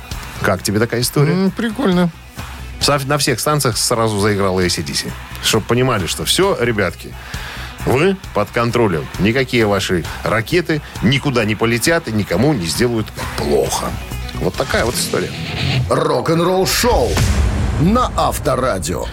Как 0.42 0.64
тебе 0.64 0.80
такая 0.80 1.02
история? 1.02 1.34
М, 1.34 1.52
Прикольно. 1.52 2.10
На 3.06 3.18
всех 3.18 3.40
станциях 3.40 3.78
сразу 3.78 4.20
заиграла 4.20 4.60
ACDC. 4.60 5.10
Чтобы 5.42 5.66
понимали, 5.66 6.06
что 6.06 6.26
все, 6.26 6.58
ребятки, 6.60 7.14
вы 7.86 8.18
под 8.34 8.50
контролем. 8.50 9.08
Никакие 9.20 9.66
ваши 9.66 10.04
ракеты 10.24 10.82
никуда 11.02 11.46
не 11.46 11.56
полетят 11.56 12.08
и 12.08 12.12
никому 12.12 12.54
не 12.54 12.66
сделают 12.66 13.08
плохо. 13.38 13.86
Вот 14.36 14.56
такая 14.56 14.84
вот 14.84 14.96
история. 14.96 15.32
Рок-н-ролл-шоу 15.90 17.10
на 17.82 18.12
Авторадио. 18.18 19.06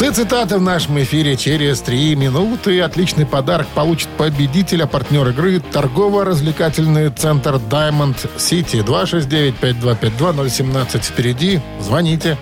Цитаты 0.00 0.58
в 0.58 0.62
нашем 0.62 1.00
эфире 1.02 1.36
через 1.36 1.80
три 1.82 2.16
минуты. 2.16 2.80
Отличный 2.80 3.24
подарок 3.24 3.68
получит 3.68 4.08
победитель, 4.08 4.82
а 4.82 4.86
партнер 4.86 5.28
игры– 5.28 5.60
торгово-развлекательный 5.72 7.10
центр 7.10 7.54
Diamond 7.54 8.16
City. 8.36 8.82
269-5252-017 8.82 11.00
впереди. 11.00 11.60
Звоните. 11.80 12.36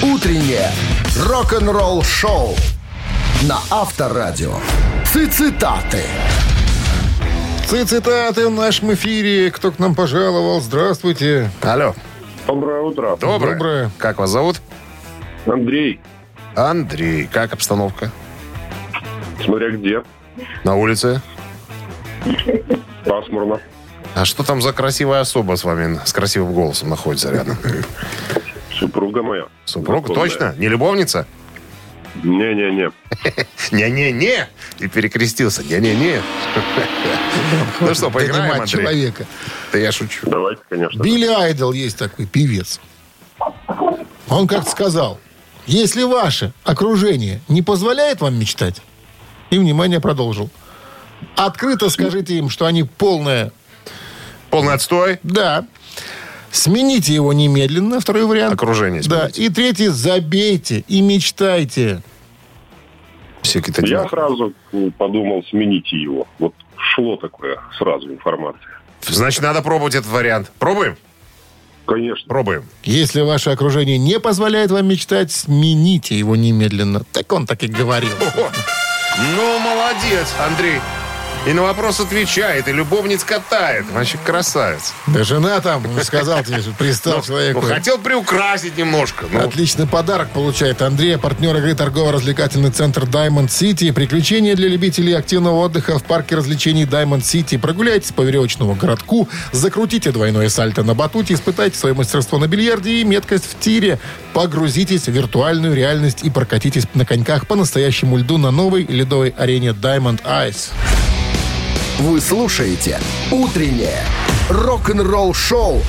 Утреннее 0.00 0.70
рок-н-ролл-шоу 1.26 2.54
на 3.42 3.58
Авторадио. 3.68 4.54
Цитаты. 5.04 6.04
Цитаты 7.66 8.46
в 8.46 8.52
нашем 8.52 8.94
эфире. 8.94 9.50
Кто 9.50 9.72
к 9.72 9.78
нам 9.78 9.94
пожаловал? 9.94 10.60
Здравствуйте. 10.60 11.50
Алло. 11.62 11.94
Доброе 12.46 12.80
утро. 12.80 13.16
Доброе. 13.20 13.54
Доброе. 13.54 13.90
Как 13.98 14.18
вас 14.18 14.30
зовут? 14.30 14.60
Андрей, 15.46 16.00
Андрей. 16.54 17.28
Как 17.32 17.52
обстановка? 17.52 18.10
смотря 19.44 19.70
где. 19.70 20.02
На 20.64 20.76
улице? 20.76 21.20
Пасмурно. 23.04 23.60
А 24.14 24.24
что 24.24 24.42
там 24.42 24.60
за 24.60 24.72
красивая 24.72 25.20
особа 25.20 25.56
с 25.56 25.64
вами, 25.64 25.98
с 26.04 26.12
красивым 26.12 26.52
голосом 26.52 26.90
находится 26.90 27.30
рядом? 27.30 27.56
Супруга 28.78 29.22
моя. 29.22 29.46
Супруг? 29.64 30.06
Знакомая. 30.06 30.28
Точно? 30.28 30.54
Не 30.58 30.68
любовница? 30.68 31.26
Не-не-не. 32.22 32.90
Не-не-не. 33.72 34.48
Ты 34.78 34.88
перекрестился. 34.88 35.62
Не-не-не. 35.62 36.20
Ну 37.80 37.94
что, 37.94 38.10
поиграем, 38.10 38.52
Андрей? 38.52 38.68
человека. 38.68 39.26
Да 39.72 39.78
я 39.78 39.90
шучу. 39.92 40.28
Давайте, 40.28 40.60
конечно. 40.68 41.02
Билли 41.02 41.26
Айдол 41.26 41.72
есть 41.72 41.96
такой 41.98 42.26
певец. 42.26 42.80
Он 44.28 44.46
как-то 44.46 44.70
сказал, 44.70 45.18
если 45.70 46.02
ваше 46.02 46.52
окружение 46.64 47.40
не 47.48 47.62
позволяет 47.62 48.20
вам 48.20 48.38
мечтать, 48.38 48.82
и, 49.50 49.58
внимание, 49.58 50.00
продолжил, 50.00 50.50
открыто 51.36 51.88
скажите 51.88 52.34
им, 52.38 52.50
что 52.50 52.66
они 52.66 52.82
полное 52.84 53.52
Полный 54.50 54.74
отстой. 54.74 55.20
Да. 55.22 55.64
Смените 56.50 57.14
его 57.14 57.32
немедленно, 57.32 58.00
второй 58.00 58.24
вариант. 58.26 58.54
Окружение 58.54 59.00
Да. 59.02 59.28
смените. 59.30 59.42
И 59.42 59.48
третий, 59.48 59.86
забейте 59.88 60.84
и 60.88 61.00
мечтайте. 61.02 62.02
Всякие 63.42 63.72
Я 63.76 63.82
такие. 64.02 64.08
сразу 64.08 64.52
подумал, 64.98 65.44
смените 65.50 65.96
его. 65.96 66.26
Вот 66.40 66.52
шло 66.76 67.16
такое 67.16 67.58
сразу 67.78 68.08
информация. 68.12 68.80
Значит, 69.02 69.42
надо 69.42 69.62
пробовать 69.62 69.94
этот 69.94 70.10
вариант. 70.10 70.50
Пробуем? 70.58 70.96
Конечно. 71.90 72.28
Пробуем. 72.28 72.62
Если 72.84 73.20
ваше 73.20 73.50
окружение 73.50 73.98
не 73.98 74.20
позволяет 74.20 74.70
вам 74.70 74.86
мечтать, 74.86 75.32
смените 75.32 76.16
его 76.16 76.36
немедленно. 76.36 77.02
Так 77.10 77.32
он 77.32 77.46
так 77.46 77.64
и 77.64 77.66
говорил. 77.66 78.12
Ну, 79.36 79.58
молодец, 79.58 80.32
Андрей. 80.38 80.80
И 81.46 81.54
на 81.54 81.62
вопрос 81.62 82.00
отвечает, 82.00 82.68
и 82.68 82.72
любовниц 82.72 83.24
катает. 83.24 83.86
Вообще 83.92 84.18
красавец. 84.18 84.92
Да 85.06 85.24
жена 85.24 85.58
там, 85.60 85.82
сказал 86.02 86.44
тебе, 86.44 86.62
пристал 86.78 87.22
человек. 87.22 87.54
Ну, 87.54 87.62
хотел 87.62 87.96
приукрасить 87.96 88.76
немножко. 88.76 89.24
Ну, 89.32 89.40
Отличный 89.40 89.86
подарок 89.86 90.28
получает 90.32 90.82
Андрей, 90.82 91.16
партнер 91.16 91.56
игры 91.56 91.74
торгово-развлекательный 91.74 92.70
центр 92.70 93.04
Diamond 93.04 93.48
City. 93.48 93.90
Приключения 93.90 94.54
для 94.54 94.68
любителей 94.68 95.14
активного 95.14 95.60
отдыха 95.60 95.98
в 95.98 96.04
парке 96.04 96.36
развлечений 96.36 96.84
Diamond 96.84 97.22
City. 97.22 97.58
Прогуляйтесь 97.58 98.12
по 98.12 98.20
веревочному 98.20 98.74
городку, 98.74 99.26
закрутите 99.50 100.12
двойное 100.12 100.50
сальто 100.50 100.82
на 100.82 100.94
батуте, 100.94 101.32
испытайте 101.32 101.78
свое 101.78 101.94
мастерство 101.94 102.38
на 102.38 102.48
бильярде 102.48 103.00
и 103.00 103.04
меткость 103.04 103.46
в 103.50 103.58
тире. 103.58 103.98
Погрузитесь 104.34 105.04
в 105.04 105.12
виртуальную 105.12 105.74
реальность 105.74 106.22
и 106.22 106.28
прокатитесь 106.28 106.84
на 106.92 107.06
коньках 107.06 107.46
по 107.46 107.56
настоящему 107.56 108.18
льду 108.18 108.36
на 108.36 108.50
новой 108.50 108.84
ледовой 108.84 109.30
арене 109.38 109.70
Diamond 109.70 110.22
Ice. 110.22 110.68
Вы 112.00 112.18
слушаете 112.22 112.98
«Утреннее 113.30 114.02
рок-н-ролл-шоу» 114.48 115.82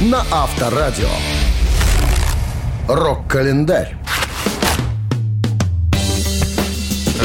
на 0.00 0.24
Авторадио. 0.30 1.10
Рок-календарь. 2.88 3.98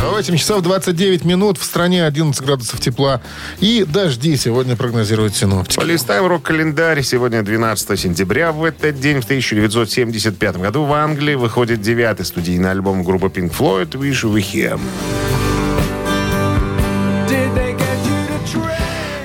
8 0.02 0.36
часов 0.36 0.62
29 0.62 1.24
минут. 1.24 1.58
В 1.58 1.64
стране 1.64 2.06
11 2.06 2.46
градусов 2.46 2.82
тепла. 2.82 3.22
И 3.62 3.86
дожди 3.88 4.36
сегодня 4.36 4.76
прогнозируют 4.76 5.34
синоптики. 5.34 5.80
Полистаем 5.80 6.28
рок-календарь. 6.28 7.04
Сегодня 7.04 7.44
12 7.44 7.98
сентября. 7.98 8.52
В 8.52 8.66
этот 8.66 9.00
день, 9.00 9.22
в 9.22 9.24
1975 9.24 10.58
году, 10.58 10.84
в 10.84 10.92
Англии 10.92 11.36
выходит 11.36 11.80
девятый 11.80 12.26
студийный 12.26 12.72
альбом 12.72 13.06
группы 13.06 13.28
Pink 13.28 13.56
Floyd 13.58 13.92
«Wish 13.92 14.30
We 14.30 14.42
Here». 14.42 14.78
train. 18.52 18.81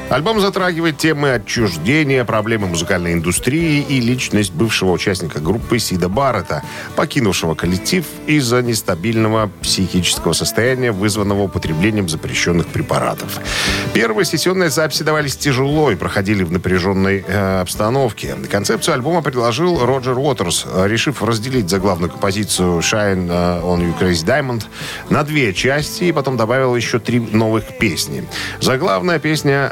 Альбом 0.09 0.41
затрагивает 0.41 0.99
темы 0.99 1.33
отчуждения, 1.33 2.25
проблемы 2.25 2.69
музыкальной 2.69 3.13
индустрии 3.13 3.85
и 3.89 4.01
личность 4.01 4.53
бывшего 4.53 4.93
участника 4.93 5.41
группы 5.41 5.81
Сида 5.81 6.09
Баррета, 6.09 6.63
покинувшего 6.95 7.57
коллектив 7.57 8.07
из-за 8.29 8.63
нестабильного 8.63 9.51
психического 9.63 10.33
состояния, 10.33 10.93
вызванного 10.93 11.43
употреблением 11.43 12.09
запрещенных 12.09 12.69
препаратов. 12.69 13.41
Первые 13.95 14.25
сессионные 14.27 14.71
записи 14.71 15.03
давались 15.03 15.37
тяжело 15.37 15.91
и 15.91 15.97
проходили 15.97 16.45
в 16.45 16.53
напряженной 16.53 17.25
э, 17.27 17.61
обстановке. 17.61 18.37
Концепцию 18.49 18.95
альбома 18.95 19.23
предложил 19.23 19.85
Роджер 19.85 20.17
Уотерс, 20.17 20.67
э, 20.67 20.87
решив 20.87 21.21
разделить 21.21 21.69
заглавную 21.69 22.13
композицию 22.13 22.79
«Shine 22.79 23.27
э, 23.29 23.61
on 23.61 23.81
You 23.81 23.99
Crazy 23.99 24.25
Diamond» 24.25 24.67
на 25.11 25.25
две 25.25 25.53
части 25.53 26.05
и 26.05 26.13
потом 26.13 26.37
добавил 26.37 26.77
еще 26.77 27.01
три 27.01 27.19
новых 27.19 27.77
песни. 27.79 28.25
Заглавная 28.61 29.19
песня 29.19 29.69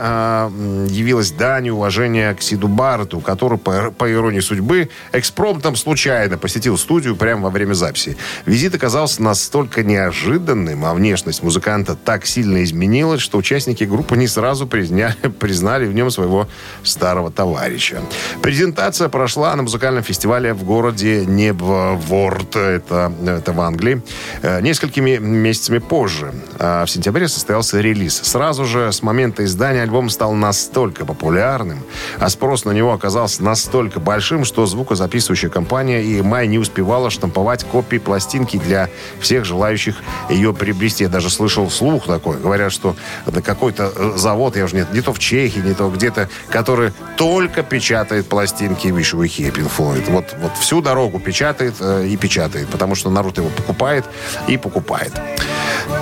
явилась 0.89 1.31
данью 1.31 1.75
уважения 1.75 2.35
к 2.35 2.43
Сиду 2.43 2.69
Барретту, 2.69 3.21
который, 3.21 3.59
по, 3.59 3.91
по 3.91 4.11
иронии 4.11 4.41
судьбы, 4.41 4.89
экспромтом 5.13 5.77
случайно 5.77 6.39
посетил 6.39 6.77
студию 6.79 7.17
прямо 7.17 7.45
во 7.45 7.51
время 7.51 7.75
записи. 7.75 8.17
Визит 8.47 8.75
оказался 8.75 9.23
настолько 9.23 9.83
неожиданным, 9.83 10.85
а 10.85 10.95
внешность 10.95 11.43
музыканта 11.43 11.95
так 11.95 12.27
сильно 12.27 12.63
изменилась, 12.63 13.21
что 13.21 13.39
участники 13.39 13.85
группы 13.85 14.17
не 14.17 14.27
сразу 14.27 14.67
призня- 14.67 15.15
признали 15.39 15.87
в 15.87 15.95
нем 15.95 16.11
своего 16.11 16.49
старого 16.83 17.31
товарища. 17.31 18.03
Презентация 18.43 19.09
прошла 19.09 19.55
на 19.57 19.63
музыкальном 19.63 20.03
фестивале 20.03 20.53
в 20.55 20.65
городе 20.65 21.25
Небворд, 21.27 22.57
это, 22.57 23.13
это 23.27 23.53
в 23.53 23.61
Англии, 23.61 24.03
э, 24.43 24.61
несколькими 24.61 25.17
месяцами 25.19 25.79
позже. 25.79 26.33
А 26.59 26.85
в 26.85 26.91
сентябре 26.91 27.29
состоялся 27.29 27.81
релиз. 27.81 28.21
Сразу 28.23 28.65
же 28.65 28.93
с 28.93 29.03
момента 29.03 29.45
издания 29.45 29.83
альбом 29.83 30.11
стал 30.14 30.33
настолько 30.33 31.05
популярным, 31.05 31.83
а 32.18 32.29
спрос 32.31 32.64
на 32.64 32.70
него 32.70 32.92
оказался 32.92 33.42
настолько 33.42 34.00
большим, 34.00 34.44
что 34.44 34.64
звукозаписывающая 34.66 35.50
компания 35.50 36.03
EMI 36.03 36.46
не 36.46 36.59
успевала 36.59 37.11
штамповать 37.11 37.64
копии 37.64 37.98
пластинки 37.98 38.57
для 38.57 38.88
всех 39.20 39.44
желающих 39.44 39.96
ее 40.31 40.55
приобрести. 40.55 41.05
Я 41.05 41.11
даже 41.11 41.31
слышал 41.31 41.70
слух 41.70 42.07
такой. 42.07 42.38
Говорят, 42.38 42.72
что 42.72 42.96
это 43.27 43.42
какой-то 43.42 43.92
э, 43.94 44.12
завод, 44.16 44.57
я 44.57 44.64
уже 44.64 44.77
не, 44.77 44.87
не 44.92 45.00
то 45.00 45.12
в 45.12 45.18
Чехии, 45.18 45.61
не 45.61 45.74
то 45.74 45.90
где-то, 45.90 46.29
который 46.48 46.92
только 47.16 47.62
печатает 47.62 48.29
пластинки 48.29 48.88
Wish 48.88 49.14
We 49.18 49.27
Here 49.27 49.53
Pink. 49.53 50.11
Вот, 50.11 50.35
вот 50.40 50.57
всю 50.59 50.81
дорогу 50.81 51.18
печатает 51.18 51.74
э, 51.81 52.07
и 52.07 52.16
печатает, 52.16 52.68
потому 52.68 52.94
что 52.94 53.11
народ 53.11 53.38
его 53.38 53.48
покупает 53.48 54.05
и 54.46 54.57
покупает. 54.57 55.12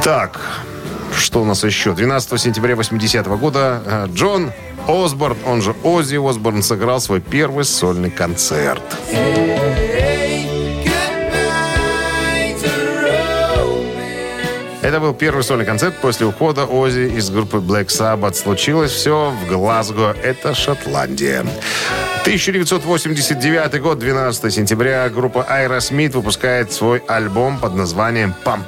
Так, 0.04 0.40
что 1.16 1.42
у 1.42 1.44
нас 1.44 1.64
еще? 1.64 1.94
12 1.94 2.40
сентября 2.40 2.76
80 2.76 3.26
года 3.38 3.82
э, 3.84 4.06
Джон 4.12 4.52
Осборн, 4.86 5.36
он 5.46 5.62
же 5.62 5.74
Оззи 5.82 6.16
Осборн, 6.16 6.62
сыграл 6.62 7.00
свой 7.00 7.20
первый 7.20 7.64
сольный 7.64 8.10
концерт. 8.10 8.82
Это 14.82 14.98
был 14.98 15.14
первый 15.14 15.44
сольный 15.44 15.64
концерт 15.64 15.94
после 16.02 16.26
ухода 16.26 16.66
Оззи 16.66 17.16
из 17.16 17.30
группы 17.30 17.58
Black 17.58 17.86
Sabbath. 17.86 18.34
Случилось 18.34 18.90
все 18.90 19.30
в 19.30 19.48
Глазго, 19.48 20.16
это 20.22 20.54
Шотландия. 20.54 21.46
1989 22.22 23.80
год, 23.80 23.98
12 23.98 24.52
сентября, 24.52 25.08
группа 25.08 25.46
Aerosmith 25.48 26.12
выпускает 26.12 26.72
свой 26.72 26.98
альбом 27.08 27.58
под 27.58 27.74
названием 27.74 28.34
«Pump». 28.44 28.66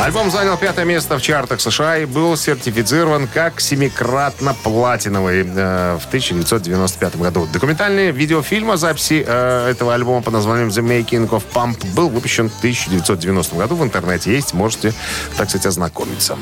Альбом 0.00 0.30
занял 0.30 0.56
пятое 0.56 0.86
место 0.86 1.18
в 1.18 1.22
чартах 1.22 1.60
США 1.60 1.98
и 1.98 2.06
был 2.06 2.34
сертифицирован 2.34 3.28
как 3.28 3.60
семикратно 3.60 4.54
платиновый 4.54 5.42
э, 5.44 5.98
в 6.00 6.06
1995 6.06 7.16
году. 7.16 7.46
Документальный 7.52 8.10
видеофильм 8.10 8.70
о 8.70 8.78
записи 8.78 9.22
э, 9.26 9.68
этого 9.70 9.92
альбома 9.92 10.22
под 10.22 10.32
названием 10.32 10.68
The 10.68 10.82
Making 10.82 11.28
of 11.28 11.42
Pump 11.52 11.86
был 11.94 12.08
выпущен 12.08 12.48
в 12.48 12.58
1990 12.58 13.56
году. 13.56 13.74
В 13.74 13.84
интернете 13.84 14.32
есть, 14.32 14.54
можете, 14.54 14.94
так 15.36 15.50
сказать, 15.50 15.66
ознакомиться. 15.66 16.38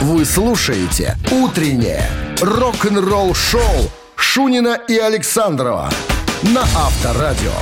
Вы 0.00 0.24
слушаете 0.24 1.16
«Утреннее 1.32 2.08
рок-н-ролл-шоу» 2.40 3.90
Шунина 4.14 4.78
и 4.88 4.98
Александрова 4.98 5.90
на 6.42 6.62
Авторадио. 6.62 7.52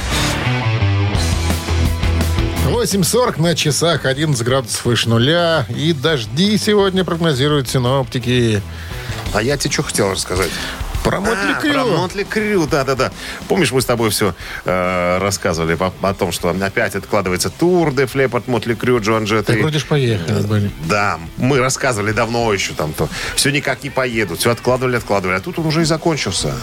8.40 2.73 3.41
на 3.41 3.55
часах, 3.55 4.07
11 4.07 4.43
градусов 4.45 4.85
выше 4.87 5.09
нуля. 5.11 5.67
И 5.69 5.93
дожди 5.93 6.57
сегодня 6.57 7.05
прогнозируют 7.05 7.69
синоптики. 7.69 8.63
А 9.35 9.43
я 9.43 9.59
тебе 9.59 9.71
что 9.71 9.83
хотел 9.83 10.11
рассказать? 10.11 10.51
Про 11.05 11.21
Мотли 11.21 11.53
А, 11.57 11.61
Крю. 11.61 11.73
Про 11.75 11.85
Мотли 11.85 12.23
Крю, 12.23 12.67
да-да-да. 12.67 13.11
Помнишь, 13.49 13.73
мы 13.73 13.83
с 13.83 13.85
тобой 13.85 14.09
все 14.11 14.35
рассказывали 14.65 15.75
по- 15.75 15.93
о 16.01 16.15
том, 16.15 16.33
что 16.33 16.49
опять 16.49 16.95
откладывается 16.95 17.51
тур 17.51 17.93
Де 17.93 18.07
Флепорт, 18.07 18.47
Мотли 18.49 18.75
Крю, 18.75 19.01
Джон 19.01 19.25
Джет. 19.25 19.47
Так 19.47 19.57
и- 19.57 19.61
вроде 19.61 19.81
поехали 19.81 20.43
были. 20.47 20.71
Да, 20.89 21.19
мы 21.37 21.59
рассказывали 21.59 22.13
давно 22.13 22.53
еще 22.55 22.73
там 22.73 22.93
то. 22.95 23.09
Все 23.35 23.51
никак 23.51 23.83
не 23.83 23.91
поедут, 23.91 24.39
все 24.39 24.51
откладывали, 24.51 24.97
откладывали. 24.97 25.37
А 25.37 25.41
тут 25.41 25.59
он 25.59 25.67
уже 25.67 25.83
и 25.83 25.85
закончился. 25.85 26.55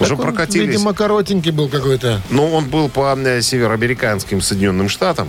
Уже 0.00 0.10
Так 0.10 0.18
он, 0.18 0.24
прокатились. 0.26 0.68
Видимо, 0.68 0.92
коротенький 0.94 1.50
был 1.52 1.68
какой-то. 1.68 2.20
Ну, 2.30 2.52
он 2.52 2.66
был 2.68 2.88
по 2.88 3.14
э, 3.16 3.40
североамериканским 3.42 4.40
Соединенным 4.40 4.88
Штатам, 4.88 5.28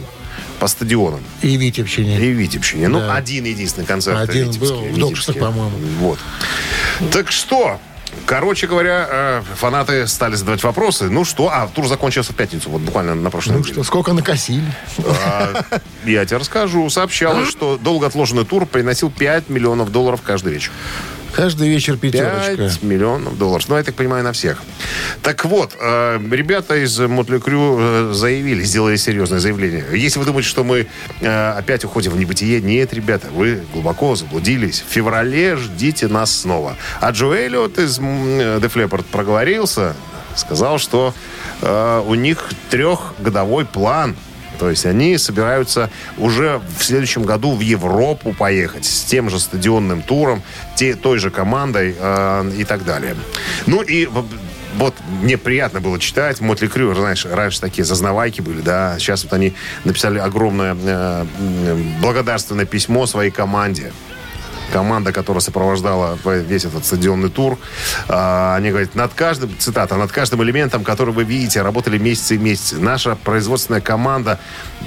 по 0.60 0.68
стадионам 0.68 1.22
И 1.42 1.56
Витебщине. 1.56 2.20
и 2.20 2.32
Витебщине. 2.32 2.88
Ну, 2.88 3.00
Да. 3.00 3.16
один 3.16 3.46
единственный 3.46 3.86
концерт. 3.86 4.18
Один 4.20 4.50
Витебский, 4.50 4.68
был 4.68 4.82
в 4.86 4.98
Докшах, 4.98 5.38
по-моему. 5.38 5.72
Вот. 6.00 6.20
Так 7.12 7.32
что, 7.32 7.80
короче 8.26 8.68
говоря, 8.68 9.08
э, 9.10 9.42
фанаты 9.56 10.06
стали 10.08 10.36
задавать 10.36 10.64
вопросы. 10.64 11.06
Ну 11.10 11.24
что, 11.24 11.50
а 11.50 11.68
тур 11.68 11.88
закончился 11.88 12.34
в 12.34 12.36
пятницу, 12.36 12.70
вот 12.70 12.82
буквально 12.82 13.16
на 13.16 13.30
прошлой 13.30 13.54
Ну 13.54 13.60
неделе. 13.60 13.74
что, 13.76 13.84
сколько 13.84 14.12
накосили? 14.14 14.64
А, 15.26 15.64
Я 16.06 16.26
тебе 16.26 16.38
расскажу. 16.38 16.90
Сообщалось, 16.90 17.50
что 17.50 17.78
долго 17.78 18.08
отложенный 18.08 18.44
тур 18.46 18.66
приносил 18.66 19.10
5 19.12 19.50
миллионов 19.50 19.92
долларов 19.92 20.22
каждый 20.26 20.54
вечер. 20.54 20.72
Каждый 21.34 21.70
вечер 21.70 21.98
пятерочка. 21.98 22.56
5 22.58 22.84
миллионов 22.84 23.38
долларов. 23.38 23.68
Ну, 23.70 23.78
я 23.78 23.84
так 23.84 23.96
понимаю, 23.96 24.24
на 24.24 24.34
всех. 24.34 24.62
Так 25.22 25.46
вот, 25.46 25.76
э, 25.80 26.20
ребята 26.32 26.76
из 26.76 27.00
Мотли 27.00 27.40
Крю 27.40 27.78
э, 27.80 28.12
заявили, 28.14 28.64
сделали 28.64 28.96
серьезное 28.96 29.40
заявление. 29.40 29.86
Если 29.94 30.20
вы 30.20 30.26
думаете, 30.26 30.50
что 30.50 30.64
мы 30.64 30.88
э, 31.22 31.50
опять 31.52 31.86
уходим 31.86 32.12
в 32.12 32.18
небытие, 32.18 32.62
нет, 32.62 32.94
ребята, 32.94 33.28
вы 33.32 33.62
глубоко 33.74 34.16
заблудились. 34.16 34.84
В 34.88 34.92
феврале 34.92 35.56
ждите 35.58 36.08
нас 36.08 36.32
снова. 36.32 36.76
А 37.02 37.12
Джо 37.12 37.34
Эллиот 37.34 37.78
из 37.78 38.00
The 38.00 38.72
Fleppard 38.72 39.06
проговорился, 39.12 39.96
сказал, 40.36 40.78
что 40.78 41.14
у 41.62 42.14
них 42.14 42.50
трехгодовой 42.70 43.66
план 43.66 44.16
то 44.58 44.70
есть 44.70 44.86
они 44.86 45.18
собираются 45.18 45.90
уже 46.18 46.62
в 46.80 46.84
следующем 46.84 47.24
году 47.24 47.56
в 47.56 47.62
Европу 47.62 48.34
поехать 48.34 48.86
с 48.86 49.04
тем 49.04 49.30
же 49.30 49.40
стадионным 49.40 50.02
туром, 50.02 50.44
те, 50.76 50.96
той 50.96 51.20
же 51.20 51.30
командой 51.30 51.96
э, 51.98 52.52
и 52.58 52.64
так 52.64 52.84
далее. 52.86 53.16
Ну 53.66 53.82
и 53.82 54.08
вот 54.78 54.94
мне 55.22 55.38
приятно 55.38 55.82
было 55.82 56.00
читать. 56.00 56.40
Мотли 56.40 56.68
Крю, 56.68 56.94
знаешь, 56.94 57.26
раньше 57.26 57.60
такие 57.60 57.84
зазнавайки 57.84 58.42
были, 58.42 58.62
да. 58.62 58.96
Сейчас 59.00 59.24
вот 59.24 59.34
они 59.34 59.54
написали 59.84 60.20
огромное 60.20 60.76
э, 60.76 61.26
м, 61.40 61.96
благодарственное 62.02 62.66
письмо 62.66 63.08
своей 63.08 63.32
команде 63.32 63.92
команда, 64.72 65.12
которая 65.12 65.42
сопровождала 65.42 66.18
весь 66.26 66.66
этот 66.66 66.86
стадионный 66.86 67.30
тур, 67.30 67.58
а, 68.08 68.56
они 68.56 68.70
говорят, 68.70 68.96
над 68.96 69.14
каждым, 69.14 69.50
цитата, 69.58 69.96
над 69.96 70.12
каждым 70.12 70.44
элементом, 70.44 70.84
который 70.84 71.14
вы 71.14 71.24
видите, 71.24 71.62
работали 71.62 71.98
месяцы 71.98 72.36
и 72.36 72.38
месяцы. 72.38 72.78
Наша 72.78 73.16
производственная 73.16 73.82
команда 73.82 74.40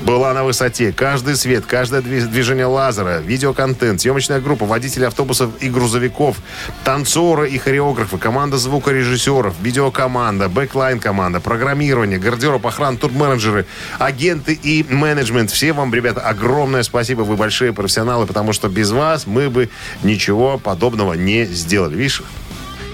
была 0.02 0.32
на 0.34 0.44
высоте. 0.44 0.92
Каждый 0.92 1.36
свет, 1.36 1.64
каждое 1.66 2.00
дви- 2.00 2.26
движение 2.26 2.66
лазера, 2.66 3.18
видеоконтент, 3.18 4.00
съемочная 4.00 4.40
группа, 4.40 4.66
водители 4.66 5.04
автобусов 5.04 5.50
и 5.60 5.68
грузовиков, 5.68 6.36
танцоры 6.84 7.48
и 7.48 7.58
хореографы, 7.58 8.18
команда 8.18 8.58
звукорежиссеров, 8.58 9.54
видеокоманда, 9.60 10.48
бэклайн-команда, 10.48 11.40
программирование, 11.40 12.18
гардероб, 12.18 12.66
охрана, 12.66 12.96
турменеджеры, 12.96 13.66
агенты 13.98 14.52
и 14.52 14.84
менеджмент. 14.88 15.50
Все 15.50 15.72
вам, 15.72 15.92
ребята, 15.94 16.20
огромное 16.20 16.82
спасибо. 16.82 17.22
Вы 17.22 17.36
большие 17.36 17.72
профессионалы, 17.72 18.26
потому 18.26 18.52
что 18.52 18.68
без 18.68 18.90
вас 18.90 19.26
мы 19.26 19.48
бы 19.48 19.69
ничего 20.02 20.58
подобного 20.58 21.14
не 21.14 21.44
сделали. 21.44 21.96
Видишь, 21.96 22.22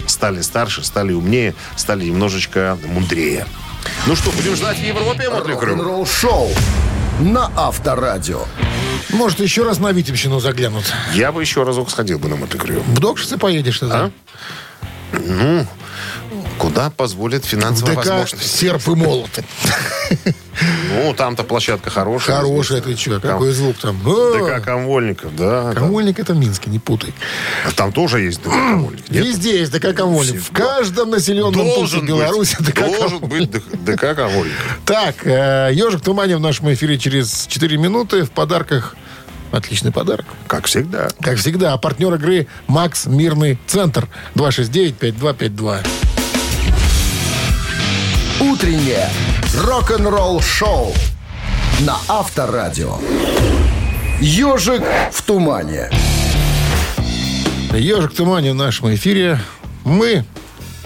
стали 0.06 0.40
старше, 0.40 0.84
стали 0.84 1.12
умнее, 1.12 1.54
стали 1.76 2.04
немножечко 2.04 2.78
мудрее. 2.84 3.46
Ну 4.06 4.16
что, 4.16 4.30
будем 4.30 4.56
ждать 4.56 4.78
в 4.78 4.84
Европе, 4.84 5.30
Mötley 5.30 5.54
Crüe? 5.54 5.76
Рок-н-ролл-шоу 5.76 6.50
на 7.20 7.50
Авторадио. 7.56 8.44
Может, 9.10 9.40
еще 9.40 9.64
раз 9.64 9.78
на 9.78 9.92
Витебщину 9.92 10.40
заглянут. 10.40 10.84
Я 11.14 11.32
бы 11.32 11.40
еще 11.40 11.62
разок 11.62 11.90
сходил 11.90 12.18
бы 12.18 12.28
на 12.28 12.36
Mötley 12.36 12.58
Crüe. 12.58 12.80
В 12.80 12.98
Докшицы 12.98 13.38
поедешь 13.38 13.78
тогда? 13.78 14.10
Ну, 15.12 15.66
куда 16.58 16.90
позволит 16.90 17.44
финансовая 17.44 17.96
ДК 17.96 18.06
возможность. 18.06 18.56
«Серп 18.56 18.88
и 18.88 18.94
молот». 18.94 19.30
Ну, 20.92 21.14
там-то 21.14 21.44
площадка 21.44 21.90
хорошая. 21.90 22.36
Хорошая 22.36 22.80
ты 22.80 22.96
что, 22.96 23.20
какой 23.20 23.52
звук 23.52 23.76
там. 23.78 23.98
ДК 24.02 24.64
Камвольщиков, 24.64 25.34
да. 25.36 25.72
Камвольщиков 25.74 26.18
это 26.18 26.34
в 26.34 26.38
Минске, 26.38 26.70
не 26.70 26.78
путай. 26.78 27.12
А 27.66 27.72
Там 27.72 27.92
тоже 27.92 28.20
есть 28.20 28.42
ДК 28.42 28.50
Камвольщиков. 28.50 29.10
Нет? 29.10 29.24
Везде 29.24 29.58
есть 29.60 29.72
ДК 29.72 29.94
Камвольщиков. 29.94 30.40
В 30.42 30.52
каждом 30.52 31.10
населенном 31.10 31.54
пункте 31.54 32.00
Беларуси 32.00 32.56
ДК 32.60 32.80
должен 32.98 33.20
быть 33.20 33.50
ДК 33.50 34.14
Камвольщиков. 34.14 34.78
Так, 34.84 35.26
э, 35.26 35.70
«Ежик 35.72 36.00
в 36.00 36.04
тумане» 36.04 36.36
в 36.36 36.40
нашем 36.40 36.72
эфире 36.72 36.98
через 36.98 37.46
4 37.48 37.76
минуты. 37.76 38.24
В 38.24 38.30
подарках 38.30 38.96
отличный 39.52 39.92
подарок. 39.92 40.26
Как 40.46 40.66
всегда. 40.66 41.08
Как 41.20 41.38
всегда, 41.38 41.72
а 41.72 41.78
партнер 41.78 42.14
игры 42.14 42.46
«Макс 42.66 43.06
Мирный 43.06 43.58
Центр» 43.66 44.08
269-5252. 44.34 45.86
Утреннее 48.40 49.08
рок-н-ролл-шоу 49.56 50.92
на 51.80 51.96
Авторадио. 52.08 52.98
«Ежик 54.20 54.82
в 55.12 55.22
тумане». 55.22 55.90
«Ежик 57.72 58.12
в 58.12 58.16
тумане» 58.16 58.52
в 58.52 58.54
нашем 58.54 58.94
эфире. 58.94 59.38
Мы 59.84 60.24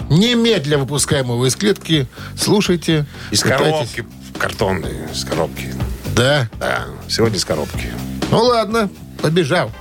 немедля 0.09 0.77
выпускаем 0.77 1.25
его 1.25 1.45
из 1.45 1.55
клетки. 1.55 2.07
Слушайте. 2.37 3.05
Из 3.31 3.41
пытайтесь. 3.41 3.93
коробки. 3.93 4.05
Картонные, 4.37 5.09
из 5.13 5.23
коробки. 5.23 5.73
Да. 6.15 6.49
Да, 6.59 6.85
сегодня 7.07 7.37
из 7.37 7.45
коробки. 7.45 7.91
Ну 8.29 8.43
ладно, 8.43 8.89
побежал. 9.21 9.71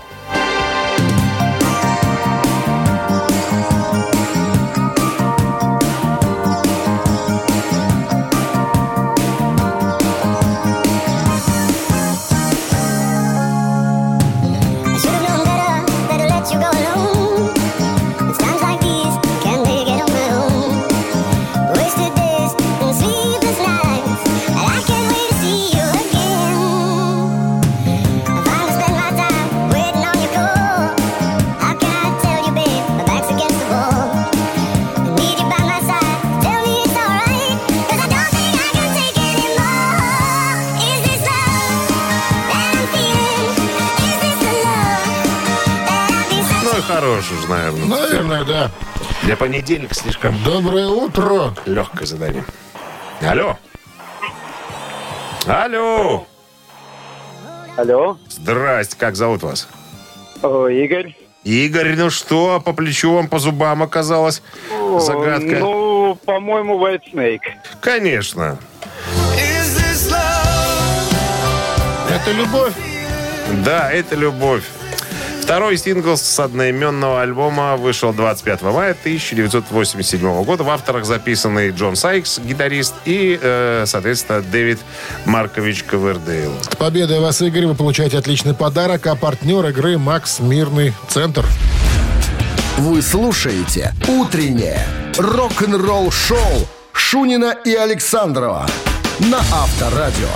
Наверное. 47.48 47.86
Наверное, 47.86 48.44
да. 48.44 48.70
Для 49.22 49.36
понедельника 49.36 49.94
слишком 49.94 50.34
Доброе 50.44 50.86
утро. 50.88 51.54
легкое 51.66 52.06
задание. 52.06 52.44
Алло. 53.20 53.58
Алло. 55.46 56.26
Алло, 57.76 58.18
Здрасте, 58.28 58.96
как 58.98 59.16
зовут 59.16 59.42
вас? 59.42 59.68
О, 60.42 60.66
Игорь. 60.68 61.16
Игорь, 61.44 61.94
ну 61.96 62.10
что, 62.10 62.60
по 62.60 62.72
плечу 62.74 63.14
вам, 63.14 63.28
по 63.28 63.38
зубам 63.38 63.82
оказалось? 63.82 64.42
Загадка. 64.98 65.56
Ну, 65.60 66.18
по-моему, 66.26 66.78
White 66.78 67.02
Snake. 67.14 67.40
Конечно. 67.80 68.58
Это 72.10 72.32
любовь. 72.32 72.74
Да, 73.64 73.90
это 73.90 74.16
любовь. 74.16 74.64
Второй 75.50 75.78
сингл 75.78 76.16
с 76.16 76.38
одноименного 76.38 77.22
альбома 77.22 77.76
вышел 77.76 78.12
25 78.12 78.62
мая 78.62 78.92
1987 78.92 80.44
года. 80.44 80.62
В 80.62 80.70
авторах 80.70 81.04
записанный 81.04 81.70
Джон 81.70 81.96
Сайкс, 81.96 82.38
гитарист, 82.38 82.94
и, 83.04 83.36
э, 83.42 83.82
соответственно, 83.84 84.42
Дэвид 84.42 84.78
Маркович 85.24 85.82
Ковердейл. 85.82 86.52
С 86.62 86.76
победой 86.76 87.18
вас, 87.18 87.42
Игорь, 87.42 87.66
вы 87.66 87.74
получаете 87.74 88.18
отличный 88.18 88.54
подарок, 88.54 89.08
а 89.08 89.16
партнер 89.16 89.66
игры 89.66 89.98
«Макс 89.98 90.38
Мирный 90.38 90.94
Центр». 91.08 91.44
Вы 92.78 93.02
слушаете 93.02 93.92
«Утреннее 94.06 94.86
рок-н-ролл-шоу» 95.18 96.68
Шунина 96.92 97.56
и 97.64 97.74
Александрова 97.74 98.68
на 99.18 99.38
Авторадио. 99.38 100.28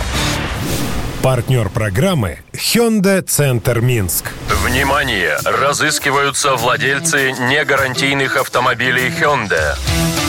Партнер 1.24 1.70
программы 1.70 2.40
Hyundai 2.52 3.22
Центр 3.22 3.80
Минск. 3.80 4.26
Внимание! 4.62 5.38
Разыскиваются 5.42 6.54
владельцы 6.54 7.32
негарантийных 7.32 8.36
автомобилей 8.36 9.08
Hyundai. 9.08 9.74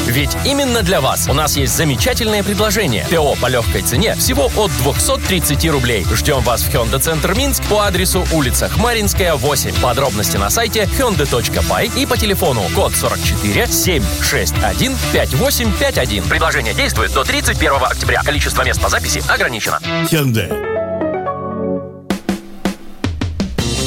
Ведь 0.08 0.38
именно 0.46 0.84
для 0.84 1.02
вас 1.02 1.28
у 1.28 1.34
нас 1.34 1.58
есть 1.58 1.76
замечательное 1.76 2.44
предложение. 2.44 3.06
ТО 3.10 3.36
по 3.42 3.48
легкой 3.48 3.82
цене 3.82 4.16
всего 4.16 4.50
от 4.56 4.72
230 4.84 5.70
рублей. 5.70 6.08
Ждем 6.14 6.40
вас 6.40 6.62
в 6.62 6.74
Hyundai 6.74 7.00
Центр 7.00 7.36
Минск 7.36 7.62
по 7.66 7.82
адресу 7.82 8.26
улица 8.32 8.70
Хмаринская, 8.70 9.36
8. 9.36 9.82
Подробности 9.82 10.38
на 10.38 10.50
сайте 10.50 10.84
hyundai.by 10.84 11.92
и 12.00 12.06
по 12.06 12.16
телефону 12.16 12.62
код 12.74 12.96
44 12.96 13.68
761 13.68 14.96
5851. 15.12 16.24
Предложение 16.24 16.74
действует 16.74 17.12
до 17.12 17.26
31 17.26 17.74
октября. 17.82 18.24
Количество 18.24 18.64
мест 18.64 18.82
по 18.82 18.88
записи 18.88 19.22
ограничено. 19.28 19.82
Hyundai. 20.10 20.65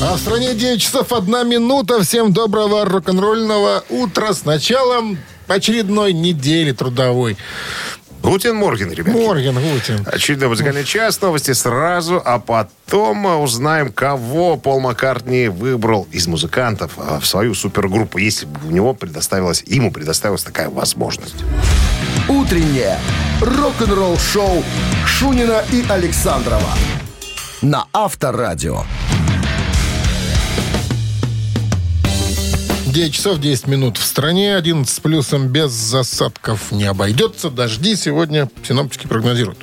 А 0.00 0.14
в 0.14 0.20
стране 0.20 0.54
9 0.54 0.80
часов 0.80 1.12
1 1.12 1.48
минута. 1.48 2.02
Всем 2.02 2.32
доброго 2.32 2.84
рок-н-ролльного 2.84 3.82
утра 3.88 4.32
с 4.32 4.44
началом 4.44 5.18
очередной 5.48 6.12
недели 6.12 6.70
трудовой. 6.70 7.36
Guten 8.22 8.54
Morgen, 8.56 8.92
ребят. 8.92 9.14
Morgen, 9.14 9.54
Guten. 9.54 10.06
Очередной 10.06 10.50
музыкальный 10.50 10.84
час, 10.84 11.20
новости 11.20 11.52
сразу, 11.52 12.22
а 12.24 12.38
потом 12.38 13.16
мы 13.16 13.36
узнаем, 13.36 13.92
кого 13.92 14.56
Пол 14.56 14.80
Маккартни 14.80 15.48
выбрал 15.48 16.06
из 16.12 16.26
музыкантов 16.26 16.92
а, 16.96 17.18
в 17.18 17.26
свою 17.26 17.54
супергруппу, 17.54 18.18
если 18.18 18.46
бы 18.46 18.68
у 18.68 18.70
него 18.70 18.94
предоставилась, 18.94 19.64
ему 19.66 19.90
предоставилась 19.90 20.44
такая 20.44 20.68
возможность. 20.68 21.36
Утреннее 22.28 22.98
рок-н-ролл-шоу 23.40 24.62
Шунина 25.06 25.64
и 25.72 25.84
Александрова 25.88 26.72
на 27.62 27.86
Авторадио. 27.92 28.84
9 32.88 33.12
часов 33.12 33.38
10 33.38 33.66
минут 33.66 33.98
в 33.98 34.04
стране. 34.04 34.56
11 34.56 34.88
с 34.92 34.98
плюсом 35.00 35.48
без 35.48 35.70
засадков 35.72 36.72
не 36.72 36.84
обойдется. 36.84 37.50
Дожди 37.50 37.94
сегодня 37.96 38.48
синоптики 38.66 39.06
прогнозируют. 39.06 39.58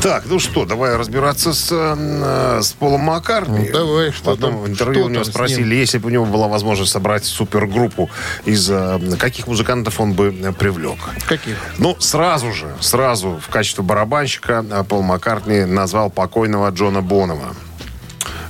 Так, 0.00 0.24
ну 0.26 0.40
что, 0.40 0.64
давай 0.64 0.96
разбираться 0.96 1.52
с, 1.52 1.68
э, 1.70 2.60
с 2.62 2.72
Полом 2.72 3.02
Маккартни. 3.02 3.68
Ну, 3.70 3.72
давай, 3.72 4.10
что 4.10 4.34
Потом 4.34 4.52
там- 4.52 4.62
в 4.62 4.68
интервью 4.68 5.02
что 5.02 5.06
у 5.06 5.08
него 5.10 5.24
спросили, 5.24 5.74
если 5.76 5.98
бы 5.98 6.08
у 6.08 6.10
него 6.10 6.24
была 6.24 6.48
возможность 6.48 6.90
собрать 6.90 7.24
супергруппу, 7.24 8.10
из 8.44 8.68
э, 8.68 8.98
каких 9.18 9.46
музыкантов 9.46 10.00
он 10.00 10.14
бы 10.14 10.32
привлек. 10.58 10.98
Каких? 11.28 11.56
Ну, 11.78 11.96
сразу 12.00 12.52
же, 12.52 12.74
сразу 12.80 13.38
в 13.40 13.48
качестве 13.48 13.84
барабанщика 13.84 14.64
э, 14.68 14.84
Пол 14.84 15.02
Маккартни 15.02 15.64
назвал 15.66 16.10
покойного 16.10 16.70
Джона 16.70 17.02
Бонома 17.02 17.54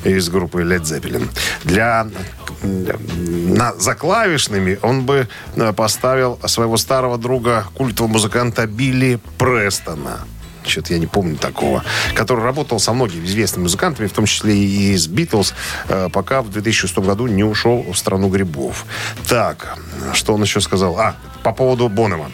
из 0.05 0.29
группы 0.31 0.63
Led 0.63 0.83
Zeppelin. 0.83 1.29
Для 1.65 2.07
на, 2.63 3.75
за 3.75 3.95
клавишными 3.95 4.79
он 4.83 5.05
бы 5.05 5.29
э, 5.57 5.73
поставил 5.73 6.39
своего 6.47 6.77
старого 6.77 7.19
друга, 7.19 7.67
культового 7.75 8.13
музыканта 8.13 8.67
Билли 8.67 9.19
Престона. 9.39 10.21
Что-то 10.65 10.93
я 10.93 10.99
не 10.99 11.07
помню 11.07 11.37
такого. 11.37 11.83
Который 12.15 12.45
работал 12.45 12.79
со 12.79 12.93
многими 12.93 13.27
известными 13.27 13.65
музыкантами, 13.65 14.07
в 14.07 14.13
том 14.13 14.27
числе 14.27 14.57
и 14.57 14.93
из 14.93 15.09
Битлз, 15.09 15.55
э, 15.89 16.09
пока 16.13 16.43
в 16.43 16.51
2006 16.51 16.99
году 16.99 17.27
не 17.27 17.45
ушел 17.45 17.85
в 17.93 17.97
страну 17.97 18.29
грибов. 18.29 18.87
Так, 19.29 19.79
что 20.13 20.35
он 20.35 20.43
еще 20.43 20.61
сказал? 20.61 20.99
А, 20.99 21.17
по 21.43 21.53
поводу 21.53 21.89
Бонома. 21.89 22.31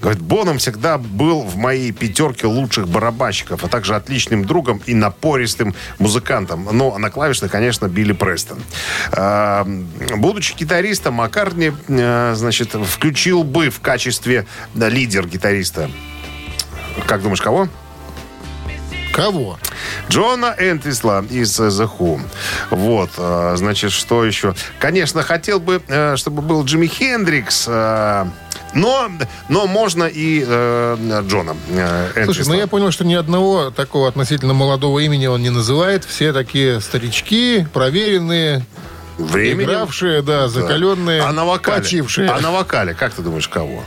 Говорит, 0.00 0.22
Боном 0.22 0.58
всегда 0.58 0.96
был 0.96 1.42
в 1.42 1.56
моей 1.56 1.92
пятерке 1.92 2.46
лучших 2.46 2.88
барабанщиков, 2.88 3.62
а 3.64 3.68
также 3.68 3.94
отличным 3.94 4.46
другом 4.46 4.80
и 4.86 4.94
напористым 4.94 5.74
музыкантом. 5.98 6.68
Ну, 6.72 6.94
а 6.94 6.98
на 6.98 7.10
клавишных, 7.10 7.50
конечно, 7.50 7.86
Билли 7.86 8.12
Престон. 8.12 8.62
А, 9.12 9.66
будучи 10.16 10.54
гитаристом, 10.54 11.14
Маккартни, 11.14 11.72
э, 11.88 12.32
значит, 12.34 12.70
включил 12.72 13.44
бы 13.44 13.68
в 13.68 13.80
качестве 13.80 14.46
лидер-гитариста. 14.74 15.90
Как 17.06 17.22
думаешь, 17.22 17.42
кого? 17.42 17.68
Кого? 19.12 19.58
Джона 20.08 20.54
Энтвисла 20.58 21.24
из 21.28 21.60
The 21.60 21.90
Who. 21.98 22.20
Вот, 22.70 23.10
э, 23.18 23.54
значит, 23.56 23.92
что 23.92 24.24
еще? 24.24 24.54
Конечно, 24.78 25.22
хотел 25.22 25.60
бы, 25.60 25.82
э, 25.86 26.16
чтобы 26.16 26.40
был 26.40 26.64
Джимми 26.64 26.86
Хендрикс, 26.86 27.68
но, 28.74 29.10
но 29.48 29.66
можно 29.66 30.04
и 30.04 30.44
э, 30.46 31.22
Джона 31.26 31.56
э, 31.70 32.24
Слушай, 32.24 32.44
ну 32.46 32.54
я 32.54 32.66
понял, 32.66 32.90
что 32.90 33.04
ни 33.04 33.14
одного 33.14 33.70
такого 33.70 34.08
относительно 34.08 34.54
молодого 34.54 34.98
имени 35.00 35.26
он 35.26 35.42
не 35.42 35.50
называет. 35.50 36.04
Все 36.04 36.32
такие 36.32 36.80
старички, 36.80 37.66
проверенные, 37.72 38.64
Временем. 39.18 39.68
игравшие, 39.70 40.22
да, 40.22 40.48
закаленные, 40.48 41.22
А 41.22 41.32
на 41.32 41.44
вокале? 41.44 41.82
почившие. 41.82 42.30
А 42.30 42.40
на 42.40 42.50
вокале, 42.50 42.94
как 42.94 43.12
ты 43.12 43.22
думаешь, 43.22 43.48
кого? 43.48 43.82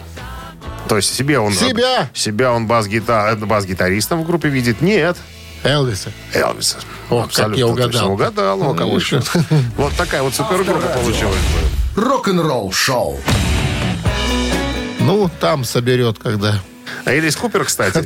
То 0.90 0.98
есть 0.98 1.14
себе 1.16 1.40
он... 1.40 1.54
Себя? 1.54 2.10
Себя 2.14 2.52
он 2.52 2.68
бас-гита- 2.68 3.36
бас-гитаристом 3.46 4.22
в 4.22 4.26
группе 4.28 4.50
видит? 4.50 4.82
Нет. 4.82 5.18
Элвиса. 5.64 6.12
Элвиса. 6.34 6.78
О, 7.10 7.26
как 7.34 7.56
я 7.56 7.68
угадал. 7.68 7.90
точно 7.92 8.12
угадал. 8.12 8.58
Ну, 8.58 8.72
а 8.74 8.76
кого 8.76 8.92
Ну, 8.92 8.98
еще? 8.98 9.22
Вот 9.78 9.94
такая 9.94 10.22
вот 10.22 10.34
супергруппа 10.36 10.88
получилась. 10.90 11.38
Рок-н-ролл-шоу. 11.96 13.18
Ну, 15.06 15.30
там 15.40 15.64
соберет, 15.66 16.18
когда. 16.18 16.62
А 17.06 17.12
Элис 17.12 17.36
Купер, 17.36 17.66
кстати, 17.66 18.06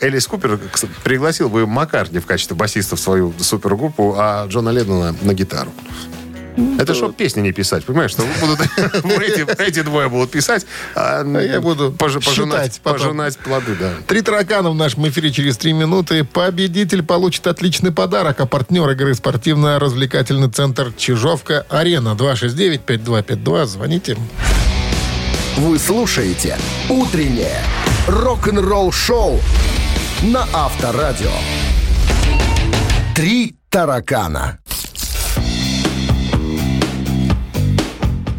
Элис 0.00 0.26
Купер 0.26 0.58
пригласил 1.04 1.48
бы 1.48 1.66
Маккартни 1.66 2.18
в 2.18 2.26
качестве 2.26 2.56
басиста 2.56 2.96
в 2.96 3.00
свою 3.00 3.34
супергруппу, 3.38 4.14
а 4.18 4.46
Джона 4.46 4.70
Леннона 4.70 5.14
на 5.20 5.34
гитару. 5.34 5.72
Это 6.78 6.92
чтобы 6.94 7.14
песни 7.14 7.40
не 7.40 7.52
писать, 7.52 7.84
понимаешь? 7.84 8.10
Что 8.10 8.24
будут, 8.40 8.60
эти, 8.60 9.62
эти 9.62 9.82
двое 9.82 10.08
будут 10.08 10.30
писать, 10.30 10.66
а, 10.94 11.24
я 11.40 11.60
буду 11.60 11.90
пож- 11.92 12.22
пожинать, 12.22 12.80
пожинать 12.82 13.38
плоды, 13.38 13.74
да. 13.74 13.92
Три 14.06 14.20
таракана 14.20 14.70
в 14.70 14.74
нашем 14.74 15.08
эфире 15.08 15.32
через 15.32 15.56
три 15.56 15.72
минуты. 15.72 16.24
Победитель 16.24 17.02
получит 17.02 17.46
отличный 17.46 17.90
подарок. 17.90 18.40
А 18.40 18.46
партнер 18.46 18.88
игры 18.90 19.14
спортивно-развлекательный 19.14 20.50
центр 20.50 20.92
Чижовка-Арена. 20.96 22.10
269-5252. 22.18 23.66
Звоните. 23.66 24.16
Вы 25.56 25.78
слушаете 25.78 26.56
«Утреннее 26.88 27.58
рок-н-ролл-шоу» 28.08 29.38
на 30.22 30.46
Авторадио. 30.52 31.30
«Три 33.14 33.54
таракана». 33.68 34.58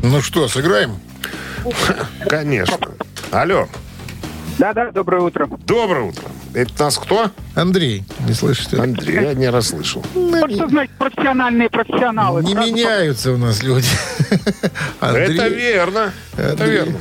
Ну 0.01 0.21
что, 0.21 0.47
сыграем? 0.47 0.99
Конечно. 2.27 2.77
Алло. 3.31 3.67
Да-да, 4.57 4.91
доброе 4.91 5.21
утро. 5.21 5.47
Доброе 5.65 6.09
утро. 6.09 6.25
Это 6.53 6.83
нас 6.83 6.97
кто? 6.97 7.31
Андрей, 7.55 8.03
не 8.27 8.33
слышите? 8.33 8.77
Андрей, 8.77 9.15
я 9.23 9.33
не 9.33 9.49
расслышал. 9.49 10.05
Вот 10.13 10.51
что 10.51 10.67
значит 10.67 10.95
профессиональные 10.97 11.69
профессионалы. 11.69 12.43
Не 12.43 12.53
Сразу 12.53 12.71
меняются 12.71 13.31
у 13.31 13.37
нас 13.37 13.63
люди. 13.63 13.87
Андрей- 14.99 15.35
Это 15.37 15.47
верно. 15.47 16.13
Это 16.37 16.51
Андрей. 16.51 16.69
верно. 16.71 16.99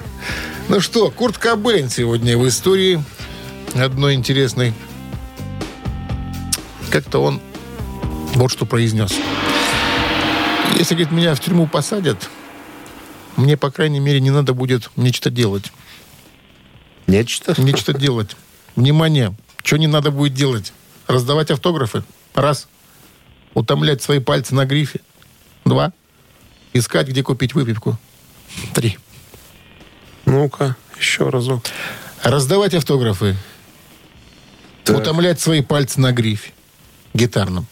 Ну 0.68 0.80
что, 0.80 1.10
Курт 1.10 1.36
Кобейн 1.38 1.90
сегодня 1.90 2.38
в 2.38 2.48
истории 2.48 3.02
одной 3.74 4.14
интересной. 4.14 4.72
Как-то 6.90 7.22
он 7.22 7.40
вот 8.34 8.50
что 8.50 8.64
произнес. 8.64 9.12
Если, 10.78 10.94
говорит, 10.94 11.12
меня 11.12 11.34
в 11.34 11.40
тюрьму 11.40 11.66
посадят, 11.66 12.28
мне, 13.36 13.56
по 13.58 13.70
крайней 13.70 14.00
мере, 14.00 14.20
не 14.20 14.30
надо 14.30 14.54
будет 14.54 14.90
нечто 14.96 15.28
делать. 15.30 15.72
Нечто? 17.06 17.54
Нечто 17.60 17.92
делать. 17.92 18.36
Внимание, 18.76 19.34
что 19.62 19.76
не 19.76 19.86
надо 19.86 20.10
будет 20.10 20.34
делать? 20.34 20.72
Раздавать 21.06 21.50
автографы. 21.50 22.04
Раз. 22.34 22.68
Утомлять 23.54 24.02
свои 24.02 24.18
пальцы 24.18 24.54
на 24.54 24.64
грифе. 24.64 25.00
Два. 25.64 25.92
Искать, 26.72 27.08
где 27.08 27.22
купить 27.22 27.54
выпивку. 27.54 27.98
Три. 28.74 28.98
Ну-ка, 30.24 30.76
еще 30.98 31.28
разок. 31.28 31.64
Раздавать 32.22 32.74
автографы. 32.74 33.36
Утомлять 34.88 35.40
свои 35.40 35.60
пальцы 35.60 36.00
на 36.00 36.12
грифе 36.12 36.52
гитарном. 37.14 37.66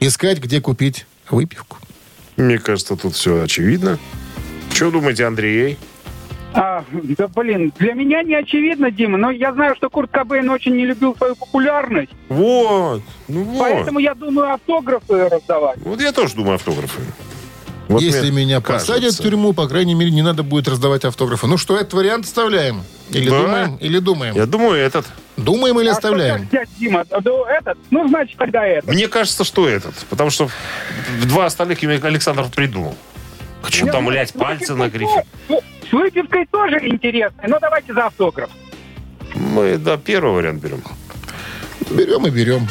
Искать, 0.00 0.38
где 0.38 0.60
купить 0.60 1.06
выпивку. 1.28 1.78
Мне 2.36 2.58
кажется, 2.58 2.96
тут 2.96 3.14
все 3.14 3.42
очевидно. 3.42 3.98
Что 4.72 4.90
думаете, 4.90 5.26
Андрей? 5.26 5.78
А, 6.54 6.84
да 6.92 7.28
блин, 7.28 7.72
для 7.78 7.94
меня 7.94 8.22
не 8.22 8.34
очевидно, 8.34 8.90
Дима, 8.90 9.16
но 9.18 9.30
я 9.30 9.52
знаю, 9.52 9.74
что 9.76 9.88
Курт 9.88 10.10
Кобейн 10.10 10.48
очень 10.50 10.76
не 10.76 10.84
любил 10.84 11.16
свою 11.16 11.34
популярность, 11.34 12.12
Вот. 12.28 13.02
Ну 13.28 13.42
вот. 13.44 13.58
поэтому 13.58 13.98
я 13.98 14.14
думаю 14.14 14.52
автографы 14.52 15.28
раздавать. 15.28 15.78
Вот 15.82 16.00
я 16.00 16.12
тоже 16.12 16.34
думаю 16.34 16.56
автографы. 16.56 17.00
Вот 17.88 18.00
Если 18.00 18.30
меня 18.30 18.60
кажется. 18.60 18.92
посадят 18.92 19.14
в 19.14 19.22
тюрьму, 19.22 19.52
по 19.52 19.66
крайней 19.68 19.94
мере, 19.94 20.10
не 20.10 20.22
надо 20.22 20.42
будет 20.42 20.68
раздавать 20.68 21.04
автографы. 21.04 21.46
Ну 21.46 21.56
что, 21.58 21.76
этот 21.76 21.92
вариант 21.94 22.24
оставляем? 22.26 22.82
Или 23.10 23.28
Да. 23.28 23.40
думаем? 23.42 23.76
Или 23.76 23.98
думаем? 23.98 24.34
Я 24.34 24.46
думаю, 24.46 24.76
этот. 24.80 25.06
Думаем 25.36 25.78
или 25.80 25.88
А 25.88 25.92
что 25.92 25.98
оставляем? 25.98 26.40
так 26.40 26.48
взять, 26.48 26.68
Дима? 26.78 27.04
Этот? 27.10 27.78
Ну, 27.90 28.08
значит, 28.08 28.38
тогда 28.38 28.64
это. 28.66 28.88
Мне 28.90 29.08
кажется, 29.08 29.44
что 29.44 29.68
этот. 29.68 29.94
Потому 30.08 30.30
что 30.30 30.48
в 31.20 31.26
два 31.26 31.46
остальных 31.46 31.82
имя 31.82 31.98
Александров 32.02 32.50
придумал. 32.52 32.94
Хочу 33.62 33.86
там, 33.86 34.06
блядь, 34.06 34.32
пальцы 34.32 34.74
на 34.74 34.88
грифе. 34.88 35.24
С 35.92 35.94
выпивкой 35.94 36.46
тоже 36.46 36.78
интересно, 36.88 37.42
но 37.46 37.58
давайте 37.60 37.92
за 37.92 38.06
автограф. 38.06 38.48
Мы, 39.34 39.76
да, 39.76 39.98
первый 39.98 40.32
вариант 40.32 40.62
берем. 40.62 40.82
Берем 41.90 42.26
и 42.26 42.30
берем. 42.30 42.66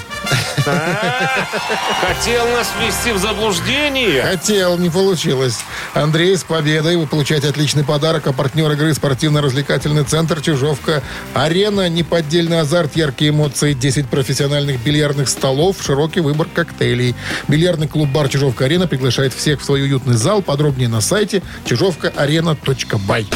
Хотел 0.63 2.47
нас 2.49 2.71
ввести 2.79 3.11
в 3.11 3.17
заблуждение. 3.17 4.23
Хотел, 4.23 4.77
не 4.77 4.89
получилось. 4.89 5.59
Андрей, 5.93 6.37
с 6.37 6.43
победой. 6.43 6.97
Вы 6.97 7.07
получаете 7.07 7.49
отличный 7.49 7.83
подарок. 7.83 8.27
А 8.27 8.33
партнер 8.33 8.71
игры 8.71 8.93
спортивно-развлекательный 8.93 10.03
центр 10.03 10.41
«Чижовка». 10.41 11.01
Арена, 11.33 11.89
неподдельный 11.89 12.59
азарт, 12.59 12.95
яркие 12.95 13.31
эмоции, 13.31 13.73
10 13.73 14.07
профессиональных 14.07 14.81
бильярдных 14.81 15.29
столов, 15.29 15.77
широкий 15.81 16.19
выбор 16.19 16.47
коктейлей. 16.53 17.15
Бильярдный 17.47 17.87
клуб-бар 17.87 18.29
«Чижовка-арена» 18.29 18.87
приглашает 18.87 19.33
всех 19.33 19.61
в 19.61 19.65
свой 19.65 19.83
уютный 19.83 20.15
зал. 20.15 20.41
Подробнее 20.41 20.89
на 20.89 21.01
сайте 21.01 21.41
чижовкаарена.бай. 21.65 23.27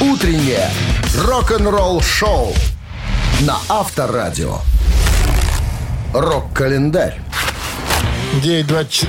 Утреннее 0.00 0.70
рок-н-ролл-шоу 1.16 2.54
на 3.40 3.58
Авторадио. 3.68 4.58
Рок-календарь. 6.12 7.20
9, 8.42 8.66
20 8.66 9.08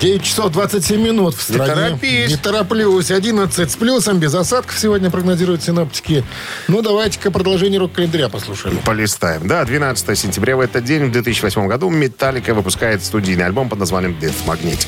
9 0.00 0.22
часов 0.22 0.52
27 0.52 1.00
минут 1.00 1.34
в 1.34 1.42
стране. 1.42 1.74
торопись. 1.74 2.30
Не 2.30 2.36
тороплюсь. 2.36 3.10
11 3.10 3.70
с 3.70 3.76
плюсом, 3.76 4.18
без 4.18 4.34
осадков 4.34 4.78
сегодня 4.78 5.10
прогнозируют 5.10 5.62
синоптики. 5.62 6.24
Ну, 6.68 6.82
давайте-ка 6.82 7.30
продолжение 7.30 7.80
рок-календаря 7.80 8.28
послушаем. 8.28 8.78
Полистаем. 8.84 9.46
Да, 9.46 9.64
12 9.64 10.18
сентября 10.18 10.56
в 10.56 10.60
этот 10.60 10.84
день, 10.84 11.04
в 11.06 11.12
2008 11.12 11.66
году, 11.66 11.90
Металлика 11.90 12.54
выпускает 12.54 13.04
студийный 13.04 13.46
альбом 13.46 13.68
под 13.68 13.78
названием 13.78 14.16
Death 14.20 14.44
Magnetic. 14.46 14.86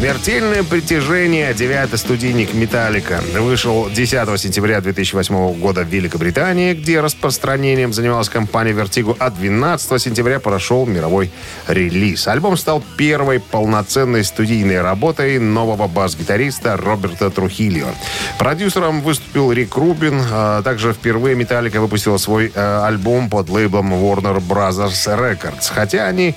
Смертельное 0.00 0.62
притяжение. 0.62 1.52
Девятый 1.52 1.98
студийник 1.98 2.54
Металлика 2.54 3.20
вышел 3.38 3.90
10 3.90 4.40
сентября 4.40 4.80
2008 4.80 5.60
года 5.60 5.84
в 5.84 5.88
Великобритании, 5.88 6.72
где 6.72 7.02
распространением 7.02 7.92
занималась 7.92 8.30
компания 8.30 8.72
Vertigo, 8.72 9.14
а 9.18 9.28
12 9.28 10.00
сентября 10.00 10.40
прошел 10.40 10.86
мировой 10.86 11.30
релиз. 11.68 12.26
Альбом 12.28 12.56
стал 12.56 12.82
первой 12.96 13.40
полноценной 13.40 14.24
студийной 14.24 14.80
работой 14.80 15.38
нового 15.38 15.86
бас-гитариста 15.86 16.78
Роберта 16.78 17.28
Трухильо. 17.28 17.94
Продюсером 18.38 19.02
выступил 19.02 19.52
Рик 19.52 19.76
Рубин. 19.76 20.22
а 20.32 20.62
Также 20.62 20.94
впервые 20.94 21.36
Металлика 21.36 21.78
выпустила 21.78 22.16
свой 22.16 22.50
э, 22.54 22.82
альбом 22.86 23.28
под 23.28 23.50
лейблом 23.50 23.92
Warner 23.92 24.40
Brothers 24.40 25.04
Records. 25.14 25.70
Хотя 25.70 26.06
они 26.06 26.34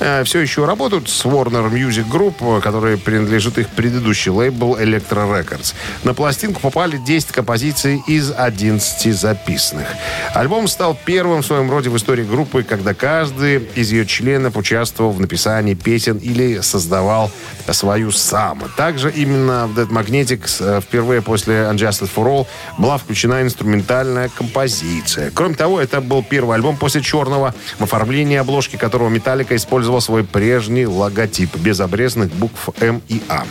э, 0.00 0.22
все 0.24 0.40
еще 0.40 0.66
работают 0.66 1.08
с 1.08 1.24
Warner 1.24 1.70
Music 1.72 2.06
Group, 2.10 2.58
э, 2.58 2.60
который 2.60 2.98
принадлежит 3.06 3.56
их 3.56 3.68
предыдущий 3.68 4.32
лейбл 4.32 4.76
Electro 4.76 5.30
Records. 5.30 5.74
На 6.02 6.12
пластинку 6.12 6.60
попали 6.60 6.98
10 6.98 7.28
композиций 7.28 8.02
из 8.08 8.32
11 8.36 9.14
записанных. 9.14 9.86
Альбом 10.34 10.66
стал 10.66 10.98
первым 11.04 11.42
в 11.42 11.46
своем 11.46 11.70
роде 11.70 11.88
в 11.88 11.96
истории 11.96 12.24
группы, 12.24 12.64
когда 12.64 12.94
каждый 12.94 13.58
из 13.76 13.92
ее 13.92 14.06
членов 14.06 14.56
участвовал 14.56 15.12
в 15.12 15.20
написании 15.20 15.74
песен 15.74 16.18
или 16.18 16.60
создавал 16.62 17.30
свою 17.70 18.10
сам. 18.10 18.64
Также 18.76 19.12
именно 19.12 19.68
в 19.68 19.78
Dead 19.78 19.88
Magnetic 19.88 20.40
э, 20.58 20.80
впервые 20.80 21.22
после 21.22 21.54
Unjustice 21.54 22.10
for 22.12 22.26
All 22.26 22.46
была 22.76 22.98
включена 22.98 23.42
инструментальная 23.42 24.30
композиция. 24.30 25.30
Кроме 25.30 25.54
того, 25.54 25.80
это 25.80 26.00
был 26.00 26.24
первый 26.24 26.56
альбом 26.56 26.76
после 26.76 27.02
черного, 27.02 27.54
в 27.78 27.84
оформлении 27.84 28.36
обложки 28.36 28.74
которого 28.76 29.08
Металлика 29.08 29.54
использовал 29.54 30.00
свой 30.00 30.24
прежний 30.24 30.86
логотип 30.86 31.54
без 31.56 31.78
обрезанных 31.78 32.32
букв 32.32 32.68
М 32.80 32.95
и 33.08 33.20
А. 33.28 33.44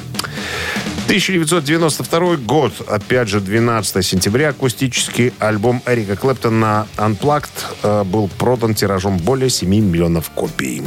1992 1.05 2.37
год, 2.37 2.73
опять 2.87 3.29
же, 3.29 3.39
12 3.39 4.05
сентября, 4.05 4.49
акустический 4.49 5.33
альбом 5.39 5.81
Эрика 5.85 6.15
Клэптона 6.15 6.87
Unplugged 6.97 7.49
э, 7.83 8.03
был 8.03 8.27
продан 8.27 8.73
тиражом 8.73 9.17
более 9.17 9.49
7 9.49 9.69
миллионов 9.69 10.31
копий. 10.31 10.81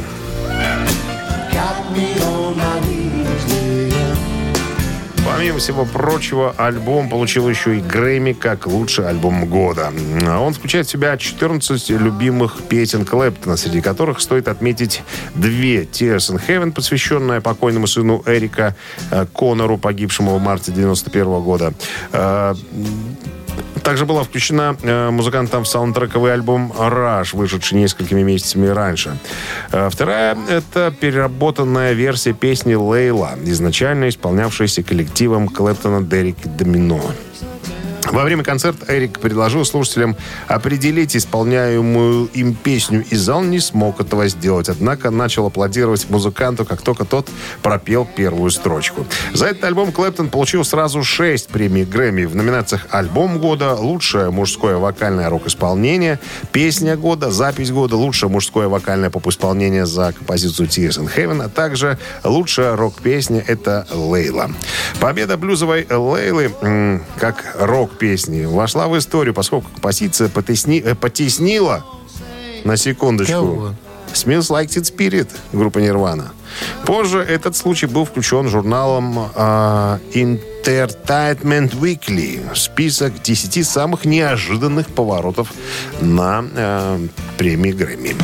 Помимо 5.39 5.59
всего 5.59 5.85
прочего, 5.85 6.53
альбом 6.57 7.07
получил 7.07 7.47
еще 7.47 7.77
и 7.77 7.79
Грэмми 7.79 8.33
как 8.33 8.67
лучший 8.67 9.07
альбом 9.07 9.45
года. 9.45 9.89
Он 10.27 10.53
включает 10.53 10.87
в 10.87 10.89
себя 10.89 11.15
14 11.15 11.91
любимых 11.91 12.61
песен 12.67 13.05
Клэптона, 13.05 13.55
среди 13.55 13.79
которых 13.79 14.19
стоит 14.19 14.49
отметить 14.49 15.01
две 15.35 15.83
Tears 15.83 16.35
in 16.35 16.41
Heaven, 16.45 16.73
посвященная 16.73 17.39
покойному 17.39 17.87
сыну 17.87 18.21
Эрика 18.25 18.75
э, 19.11 19.25
Конору, 19.33 19.77
погибшему 19.77 20.35
в 20.35 20.41
марте 20.41 20.73
91 20.73 21.41
года. 21.41 21.73
Также 23.83 24.05
была 24.05 24.23
включена 24.23 24.75
э, 24.81 25.09
музыкантом 25.09 25.63
в 25.63 25.67
саундтрековый 25.67 26.33
альбом 26.33 26.73
«Раш», 26.77 27.33
вышедший 27.33 27.77
несколькими 27.77 28.23
месяцами 28.23 28.67
раньше. 28.67 29.17
Э, 29.71 29.89
вторая— 29.91 30.37
это 30.49 30.93
переработанная 30.99 31.93
версия 31.93 32.33
песни 32.33 32.75
«Лейла», 32.75 33.31
изначально 33.43 34.09
исполнявшаяся 34.09 34.83
коллективом 34.83 35.47
Клэптона 35.47 36.01
Дерек 36.01 36.37
Домино. 36.43 37.01
Во 38.05 38.23
время 38.23 38.43
концерта 38.43 38.85
Эрик 38.87 39.19
предложил 39.19 39.65
слушателям 39.65 40.15
определить 40.47 41.15
исполняемую 41.15 42.27
им 42.33 42.55
песню, 42.55 43.05
и 43.09 43.15
зал 43.15 43.43
не 43.43 43.59
смог 43.59 43.99
этого 43.99 44.27
сделать. 44.27 44.67
Однако 44.69 45.11
начал 45.11 45.45
аплодировать 45.45 46.09
музыканту, 46.09 46.65
как 46.65 46.81
только 46.81 47.05
тот 47.05 47.29
пропел 47.61 48.07
первую 48.15 48.49
строчку. 48.49 49.05
За 49.33 49.47
этот 49.47 49.65
альбом 49.65 49.91
Клэптон 49.91 50.29
получил 50.29 50.63
сразу 50.63 51.03
шесть 51.03 51.49
премий 51.49 51.85
Грэмми 51.85 52.25
в 52.25 52.35
номинациях 52.35 52.87
«Альбом 52.89 53.39
года», 53.39 53.75
«Лучшее 53.75 54.31
мужское 54.31 54.77
вокальное 54.77 55.29
рок-исполнение», 55.29 56.19
«Песня 56.51 56.97
года», 56.97 57.29
«Запись 57.31 57.71
года», 57.71 57.95
«Лучшее 57.95 58.29
мужское 58.29 58.67
вокальное 58.67 59.09
поп-исполнение» 59.09 59.85
за 59.85 60.13
композицию 60.13 60.67
«Tears 60.67 60.99
in 60.99 61.11
Heaven», 61.15 61.43
а 61.43 61.49
также 61.49 61.97
«Лучшая 62.23 62.75
рок-песня»— 62.75 63.43
это 63.47 63.87
«Лейла». 63.91 64.51
Победа 64.99 65.37
блюзовой 65.37 65.85
Лейлы 65.89 66.51
м, 66.61 67.03
как 67.89 67.99
рок-песни 67.99 68.45
вошла 68.45 68.87
в 68.87 68.97
историю, 68.97 69.33
поскольку 69.33 69.69
композиция 69.71 70.29
потесни- 70.29 70.81
э, 70.83 70.95
потеснила, 70.95 71.83
на 72.63 72.77
секундочку, 72.77 73.33
Кого? 73.33 73.73
Smells 74.13 74.49
Like 74.49 74.67
Teen 74.67 74.83
Spirit 74.83 75.27
группа 75.53 75.79
Нирвана. 75.79 76.31
Позже 76.85 77.19
этот 77.19 77.55
случай 77.55 77.85
был 77.85 78.05
включен 78.05 78.49
журналом 78.49 79.29
а, 79.35 79.99
Entertainment 80.13 81.79
Weekly 81.79 82.53
в 82.53 82.57
список 82.57 83.21
10 83.21 83.65
самых 83.65 84.05
неожиданных 84.05 84.87
поворотов 84.87 85.53
на 86.01 86.43
э, 86.55 87.07
премии 87.37 87.71
Грэмми. 87.71 88.15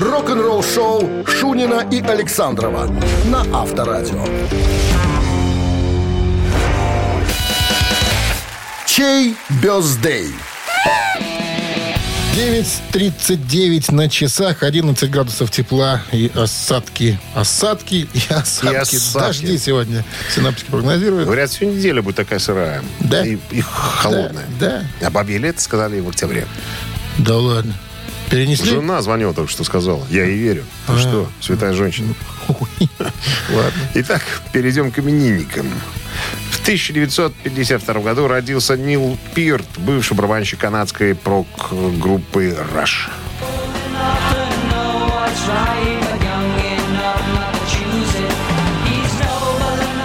Рок-н-ролл-шоу 0.00 1.26
Шунина 1.26 1.86
и 1.90 2.00
Александрова 2.00 2.88
на 3.24 3.40
Авторадио. 3.52 4.24
Чей 8.94 9.34
бездей? 9.62 10.28
9.39 12.36 13.92
на 13.94 14.08
часах, 14.08 14.62
11 14.62 15.10
градусов 15.10 15.50
тепла 15.50 16.02
и 16.12 16.30
осадки. 16.34 17.18
Осадки 17.34 18.08
и 18.12 18.20
осадки. 18.32 18.76
осадки. 18.96 19.18
Дожди 19.18 19.58
сегодня 19.58 20.04
синаптики 20.34 20.68
прогнозируют. 20.70 21.24
Говорят, 21.26 21.50
всю 21.50 21.66
неделю 21.66 22.02
будет 22.02 22.16
такая 22.16 22.38
сырая. 22.38 22.82
Да? 23.00 23.24
И, 23.24 23.38
и 23.50 23.60
холодная. 23.62 24.44
Да, 24.60 24.84
А 25.00 25.10
бабье 25.10 25.38
лето 25.38 25.60
сказали 25.60 26.00
в 26.00 26.08
октябре. 26.08 26.46
да 27.18 27.36
ладно. 27.36 27.74
Перенесли? 28.30 28.70
Жена 28.70 29.00
звонила 29.02 29.34
только 29.34 29.50
что 29.50 29.64
сказала. 29.64 30.04
Я 30.10 30.24
ей 30.24 30.38
верю. 30.38 30.64
Ты 30.86 30.92
А. 30.94 30.98
что, 30.98 31.28
святая 31.40 31.72
женщина. 31.74 32.14
Ладно. 32.48 33.72
Итак, 33.94 34.22
перейдем 34.52 34.90
к 34.90 34.98
именинникам. 34.98 35.66
В 36.64 36.66
В 36.66 36.66
1952 36.66 38.00
году 38.00 38.26
родился 38.26 38.74
Нил 38.74 39.18
Пирт, 39.34 39.66
бывший 39.76 40.16
барабанщик 40.16 40.60
канадской 40.60 41.14
прок-группы 41.14 42.56
«Rush». 42.74 43.10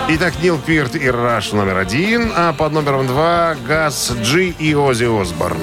Итак, 0.09 0.33
Нил 0.43 0.57
Пирт 0.57 0.97
и 0.97 1.09
Раш 1.09 1.53
номер 1.53 1.77
один, 1.77 2.29
а 2.35 2.51
под 2.51 2.73
номером 2.73 3.07
два 3.07 3.55
Газ 3.65 4.11
Джи 4.21 4.49
и 4.49 4.75
Ози 4.75 5.05
Осборн. 5.05 5.61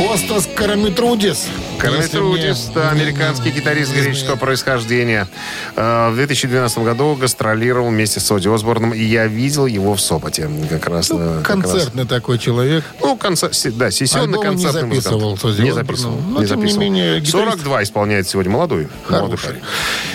Костас 0.00 0.48
Карамитрудис. 0.52 1.46
Карамитрудис, 1.78 2.70
да, 2.74 2.90
американский 2.90 3.50
гитарист 3.50 3.92
греческого 3.94 4.36
происхождения. 4.36 5.28
Э, 5.76 6.10
В 6.10 6.16
2012 6.16 6.78
году 6.78 7.14
гастролировал 7.14 7.88
вместе 7.90 8.20
с 8.20 8.30
Оди 8.32 8.48
Осборном, 8.48 8.92
и 8.92 9.02
я 9.02 9.26
видел 9.26 9.66
его 9.66 9.94
в 9.94 10.00
Сопоте. 10.00 10.48
Как 10.68 10.88
раз, 10.88 11.10
э, 11.12 11.40
как 11.44 11.56
раз. 11.62 11.70
Концертный 11.72 12.06
такой 12.06 12.38
человек. 12.38 12.84
Ну, 13.00 13.16
концерт, 13.16 13.54
да, 13.76 13.90
сессионный 13.90 14.38
Альбом 14.38 14.56
не 14.56 14.62
концертный 14.64 14.90
записывал 14.96 15.30
музыкант. 15.30 15.58
Не 15.60 15.70
записывал. 15.72 16.16
но, 16.18 16.40
не 16.40 16.46
тем 16.46 16.58
не 16.60 16.62
записывал. 16.62 16.80
менее, 16.82 17.20
гитарист- 17.20 17.30
42 17.30 17.82
исполняет 17.84 18.28
сегодня 18.28 18.52
молодой. 18.52 18.88
молодой 19.08 19.36
Хороший. 19.36 19.46
парень. 19.46 19.62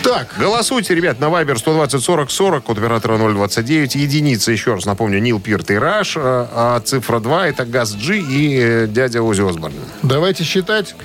Так, 0.03 0.27
Голосуйте, 0.37 0.93
ребят, 0.95 1.19
на 1.19 1.25
Viber 1.25 1.57
120 1.57 2.03
40 2.03 2.29
40, 2.29 2.63
код 2.65 2.77
оператора 2.77 3.17
029. 3.17 3.95
Единица, 3.95 4.51
еще 4.51 4.73
раз 4.73 4.85
напомню, 4.85 5.19
Нил 5.19 5.39
Пирт 5.39 5.71
и 5.71 5.75
Раш, 5.77 6.15
а, 6.17 6.49
а 6.53 6.79
цифра 6.81 7.19
2 7.19 7.47
это 7.47 7.65
Газ 7.65 7.93
Джи 7.95 8.19
и 8.19 8.57
э, 8.59 8.87
дядя 8.87 9.21
Ози 9.21 9.41
Осборн. 9.47 9.73
давайте 10.01 10.43
считать. 10.43 10.95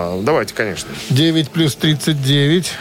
А, 0.00 0.22
давайте, 0.22 0.54
конечно. 0.54 0.88
9 1.10 1.50
плюс 1.50 1.74
39 1.74 2.72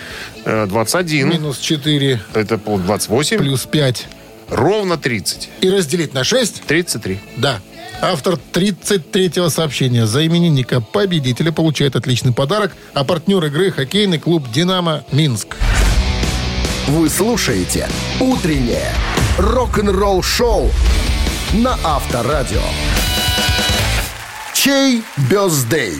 Э, 0.45 0.65
21, 0.65 1.29
минус 1.29 1.57
4 1.57 2.21
это 2.33 2.57
пол 2.57 2.77
28, 2.79 3.37
плюс 3.37 3.65
5 3.65 4.07
ровно 4.49 4.97
30. 4.97 5.49
и 5.59 5.69
разделить 5.69 6.13
на 6.13 6.23
6. 6.23 6.61
33. 6.61 7.19
Да. 7.35 7.59
Автор 8.01 8.39
33-го 8.53 9.49
сообщения 9.49 10.05
за 10.05 10.25
именинника 10.25 10.79
победителя 10.79 11.51
получает 11.51 11.95
отличный 11.95 12.31
подарок, 12.31 12.71
а 12.93 13.03
партнер 13.03 13.43
игры 13.45 13.71
хоккейный 13.71 14.19
клуб 14.19 14.49
«Динамо» 14.53 15.03
Минск. 15.11 15.57
Вы 16.87 17.09
слушаете 17.09 17.89
«Утреннее 18.21 18.93
рок-н-ролл-шоу» 19.37 20.69
на 21.53 21.77
Авторадио. 21.83 22.61
Чей 24.53 25.03
бездей? 25.29 25.95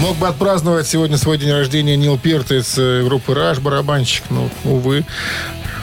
Мог 0.00 0.16
бы 0.16 0.28
отпраздновать 0.28 0.86
сегодня 0.86 1.18
свой 1.18 1.38
день 1.38 1.50
рождения 1.50 1.96
Нил 1.96 2.18
Пирт 2.18 2.52
из 2.52 2.78
э, 2.78 3.02
группы 3.02 3.34
«Раш», 3.34 3.58
барабанщик, 3.58 4.22
но, 4.30 4.48
увы. 4.64 5.04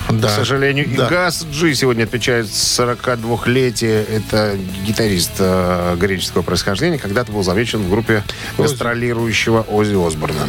Да. 0.09 0.28
К 0.30 0.32
сожалению, 0.32 0.86
и 0.86 0.95
Да. 0.95 1.09
Газ 1.09 1.45
Джи 1.51 1.74
сегодня 1.74 2.03
отмечает 2.03 2.45
42-летие. 2.45 4.05
Это 4.05 4.57
гитарист 4.86 5.32
э, 5.39 5.95
греческого 5.99 6.43
происхождения. 6.43 6.97
Когда-то 6.97 7.32
был 7.32 7.43
замечен 7.43 7.82
в 7.82 7.89
группе 7.89 8.24
гастролирующего 8.57 9.63
Ози 9.63 9.95
Осборна. 9.95 10.47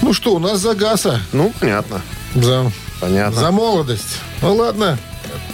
Ну 0.00 0.12
что, 0.14 0.34
у 0.34 0.38
нас 0.38 0.60
за 0.60 0.74
Гаса. 0.74 1.20
Ну, 1.32 1.52
понятно. 1.60 2.00
За, 2.34 2.70
Понятно. 3.00 3.40
за 3.40 3.50
молодость. 3.50 4.20
Ну 4.40 4.54
ладно. 4.54 4.98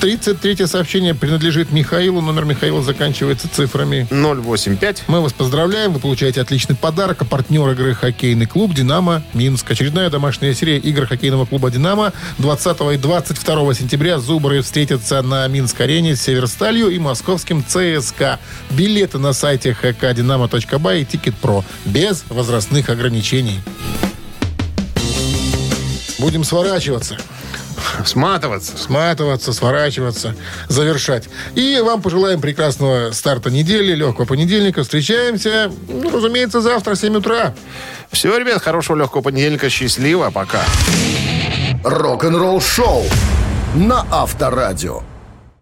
33-е 0.01 0.67
сообщение 0.67 1.15
принадлежит 1.15 1.71
Михаилу. 1.71 2.21
Номер 2.21 2.45
Михаила 2.45 2.83
заканчивается 2.83 3.49
цифрами 3.49 4.07
085. 4.11 5.05
Мы 5.07 5.21
вас 5.21 5.33
поздравляем. 5.33 5.93
Вы 5.93 6.01
получаете 6.01 6.41
отличный 6.41 6.75
подарок. 6.77 7.23
А 7.23 7.25
партнер 7.25 7.69
игры 7.71 7.95
хоккейный 7.95 8.47
клуб 8.47 8.75
«Динамо» 8.75 9.23
Минск. 9.33 9.71
Очередная 9.71 10.11
домашняя 10.11 10.55
серия 10.55 10.79
игр 10.79 11.07
хоккейного 11.07 11.47
клуба 11.47 11.71
«Динамо». 11.71 12.13
20 12.39 12.95
и 12.95 12.97
22 12.97 13.75
сентября 13.75 14.19
зубры 14.19 14.63
встретятся 14.63 15.23
на 15.23 15.47
Минск-арене 15.49 16.17
с 16.17 16.23
«Северсталью» 16.23 16.89
и 16.89 16.99
московским 16.99 17.65
ЦСКА. 17.65 18.41
Билеты 18.71 19.19
на 19.19 19.33
сайте 19.33 19.77
hkdinamo.by 19.81 21.01
и 21.01 21.05
«Тикет.Про». 21.05 21.65
Без 21.85 22.25
возрастных 22.29 22.89
ограничений. 22.89 23.61
Будем 26.19 26.45
сворачиваться. 26.45 27.17
Сматываться. 28.05 28.77
Сматываться, 28.77 29.53
сворачиваться, 29.53 30.35
завершать. 30.69 31.29
И 31.55 31.81
вам 31.83 32.03
пожелаем 32.03 32.41
прекрасного 32.41 33.13
старта 33.13 33.51
недели, 33.51 33.95
легкого 33.95 34.25
понедельника. 34.25 34.83
Встречаемся, 34.83 35.71
ну, 35.89 36.11
разумеется, 36.11 36.61
завтра 36.61 36.95
в 36.95 36.99
7 36.99 37.17
утра. 37.17 37.55
Все, 38.11 38.37
ребят, 38.37 38.63
хорошего 38.63 38.97
легкого 38.97 39.23
понедельника. 39.23 39.69
Счастливо. 39.71 40.31
Пока. 40.31 40.61
Рок-н-ролл-шоу 41.85 43.05
на 43.75 44.07
Авторадио. 44.11 45.03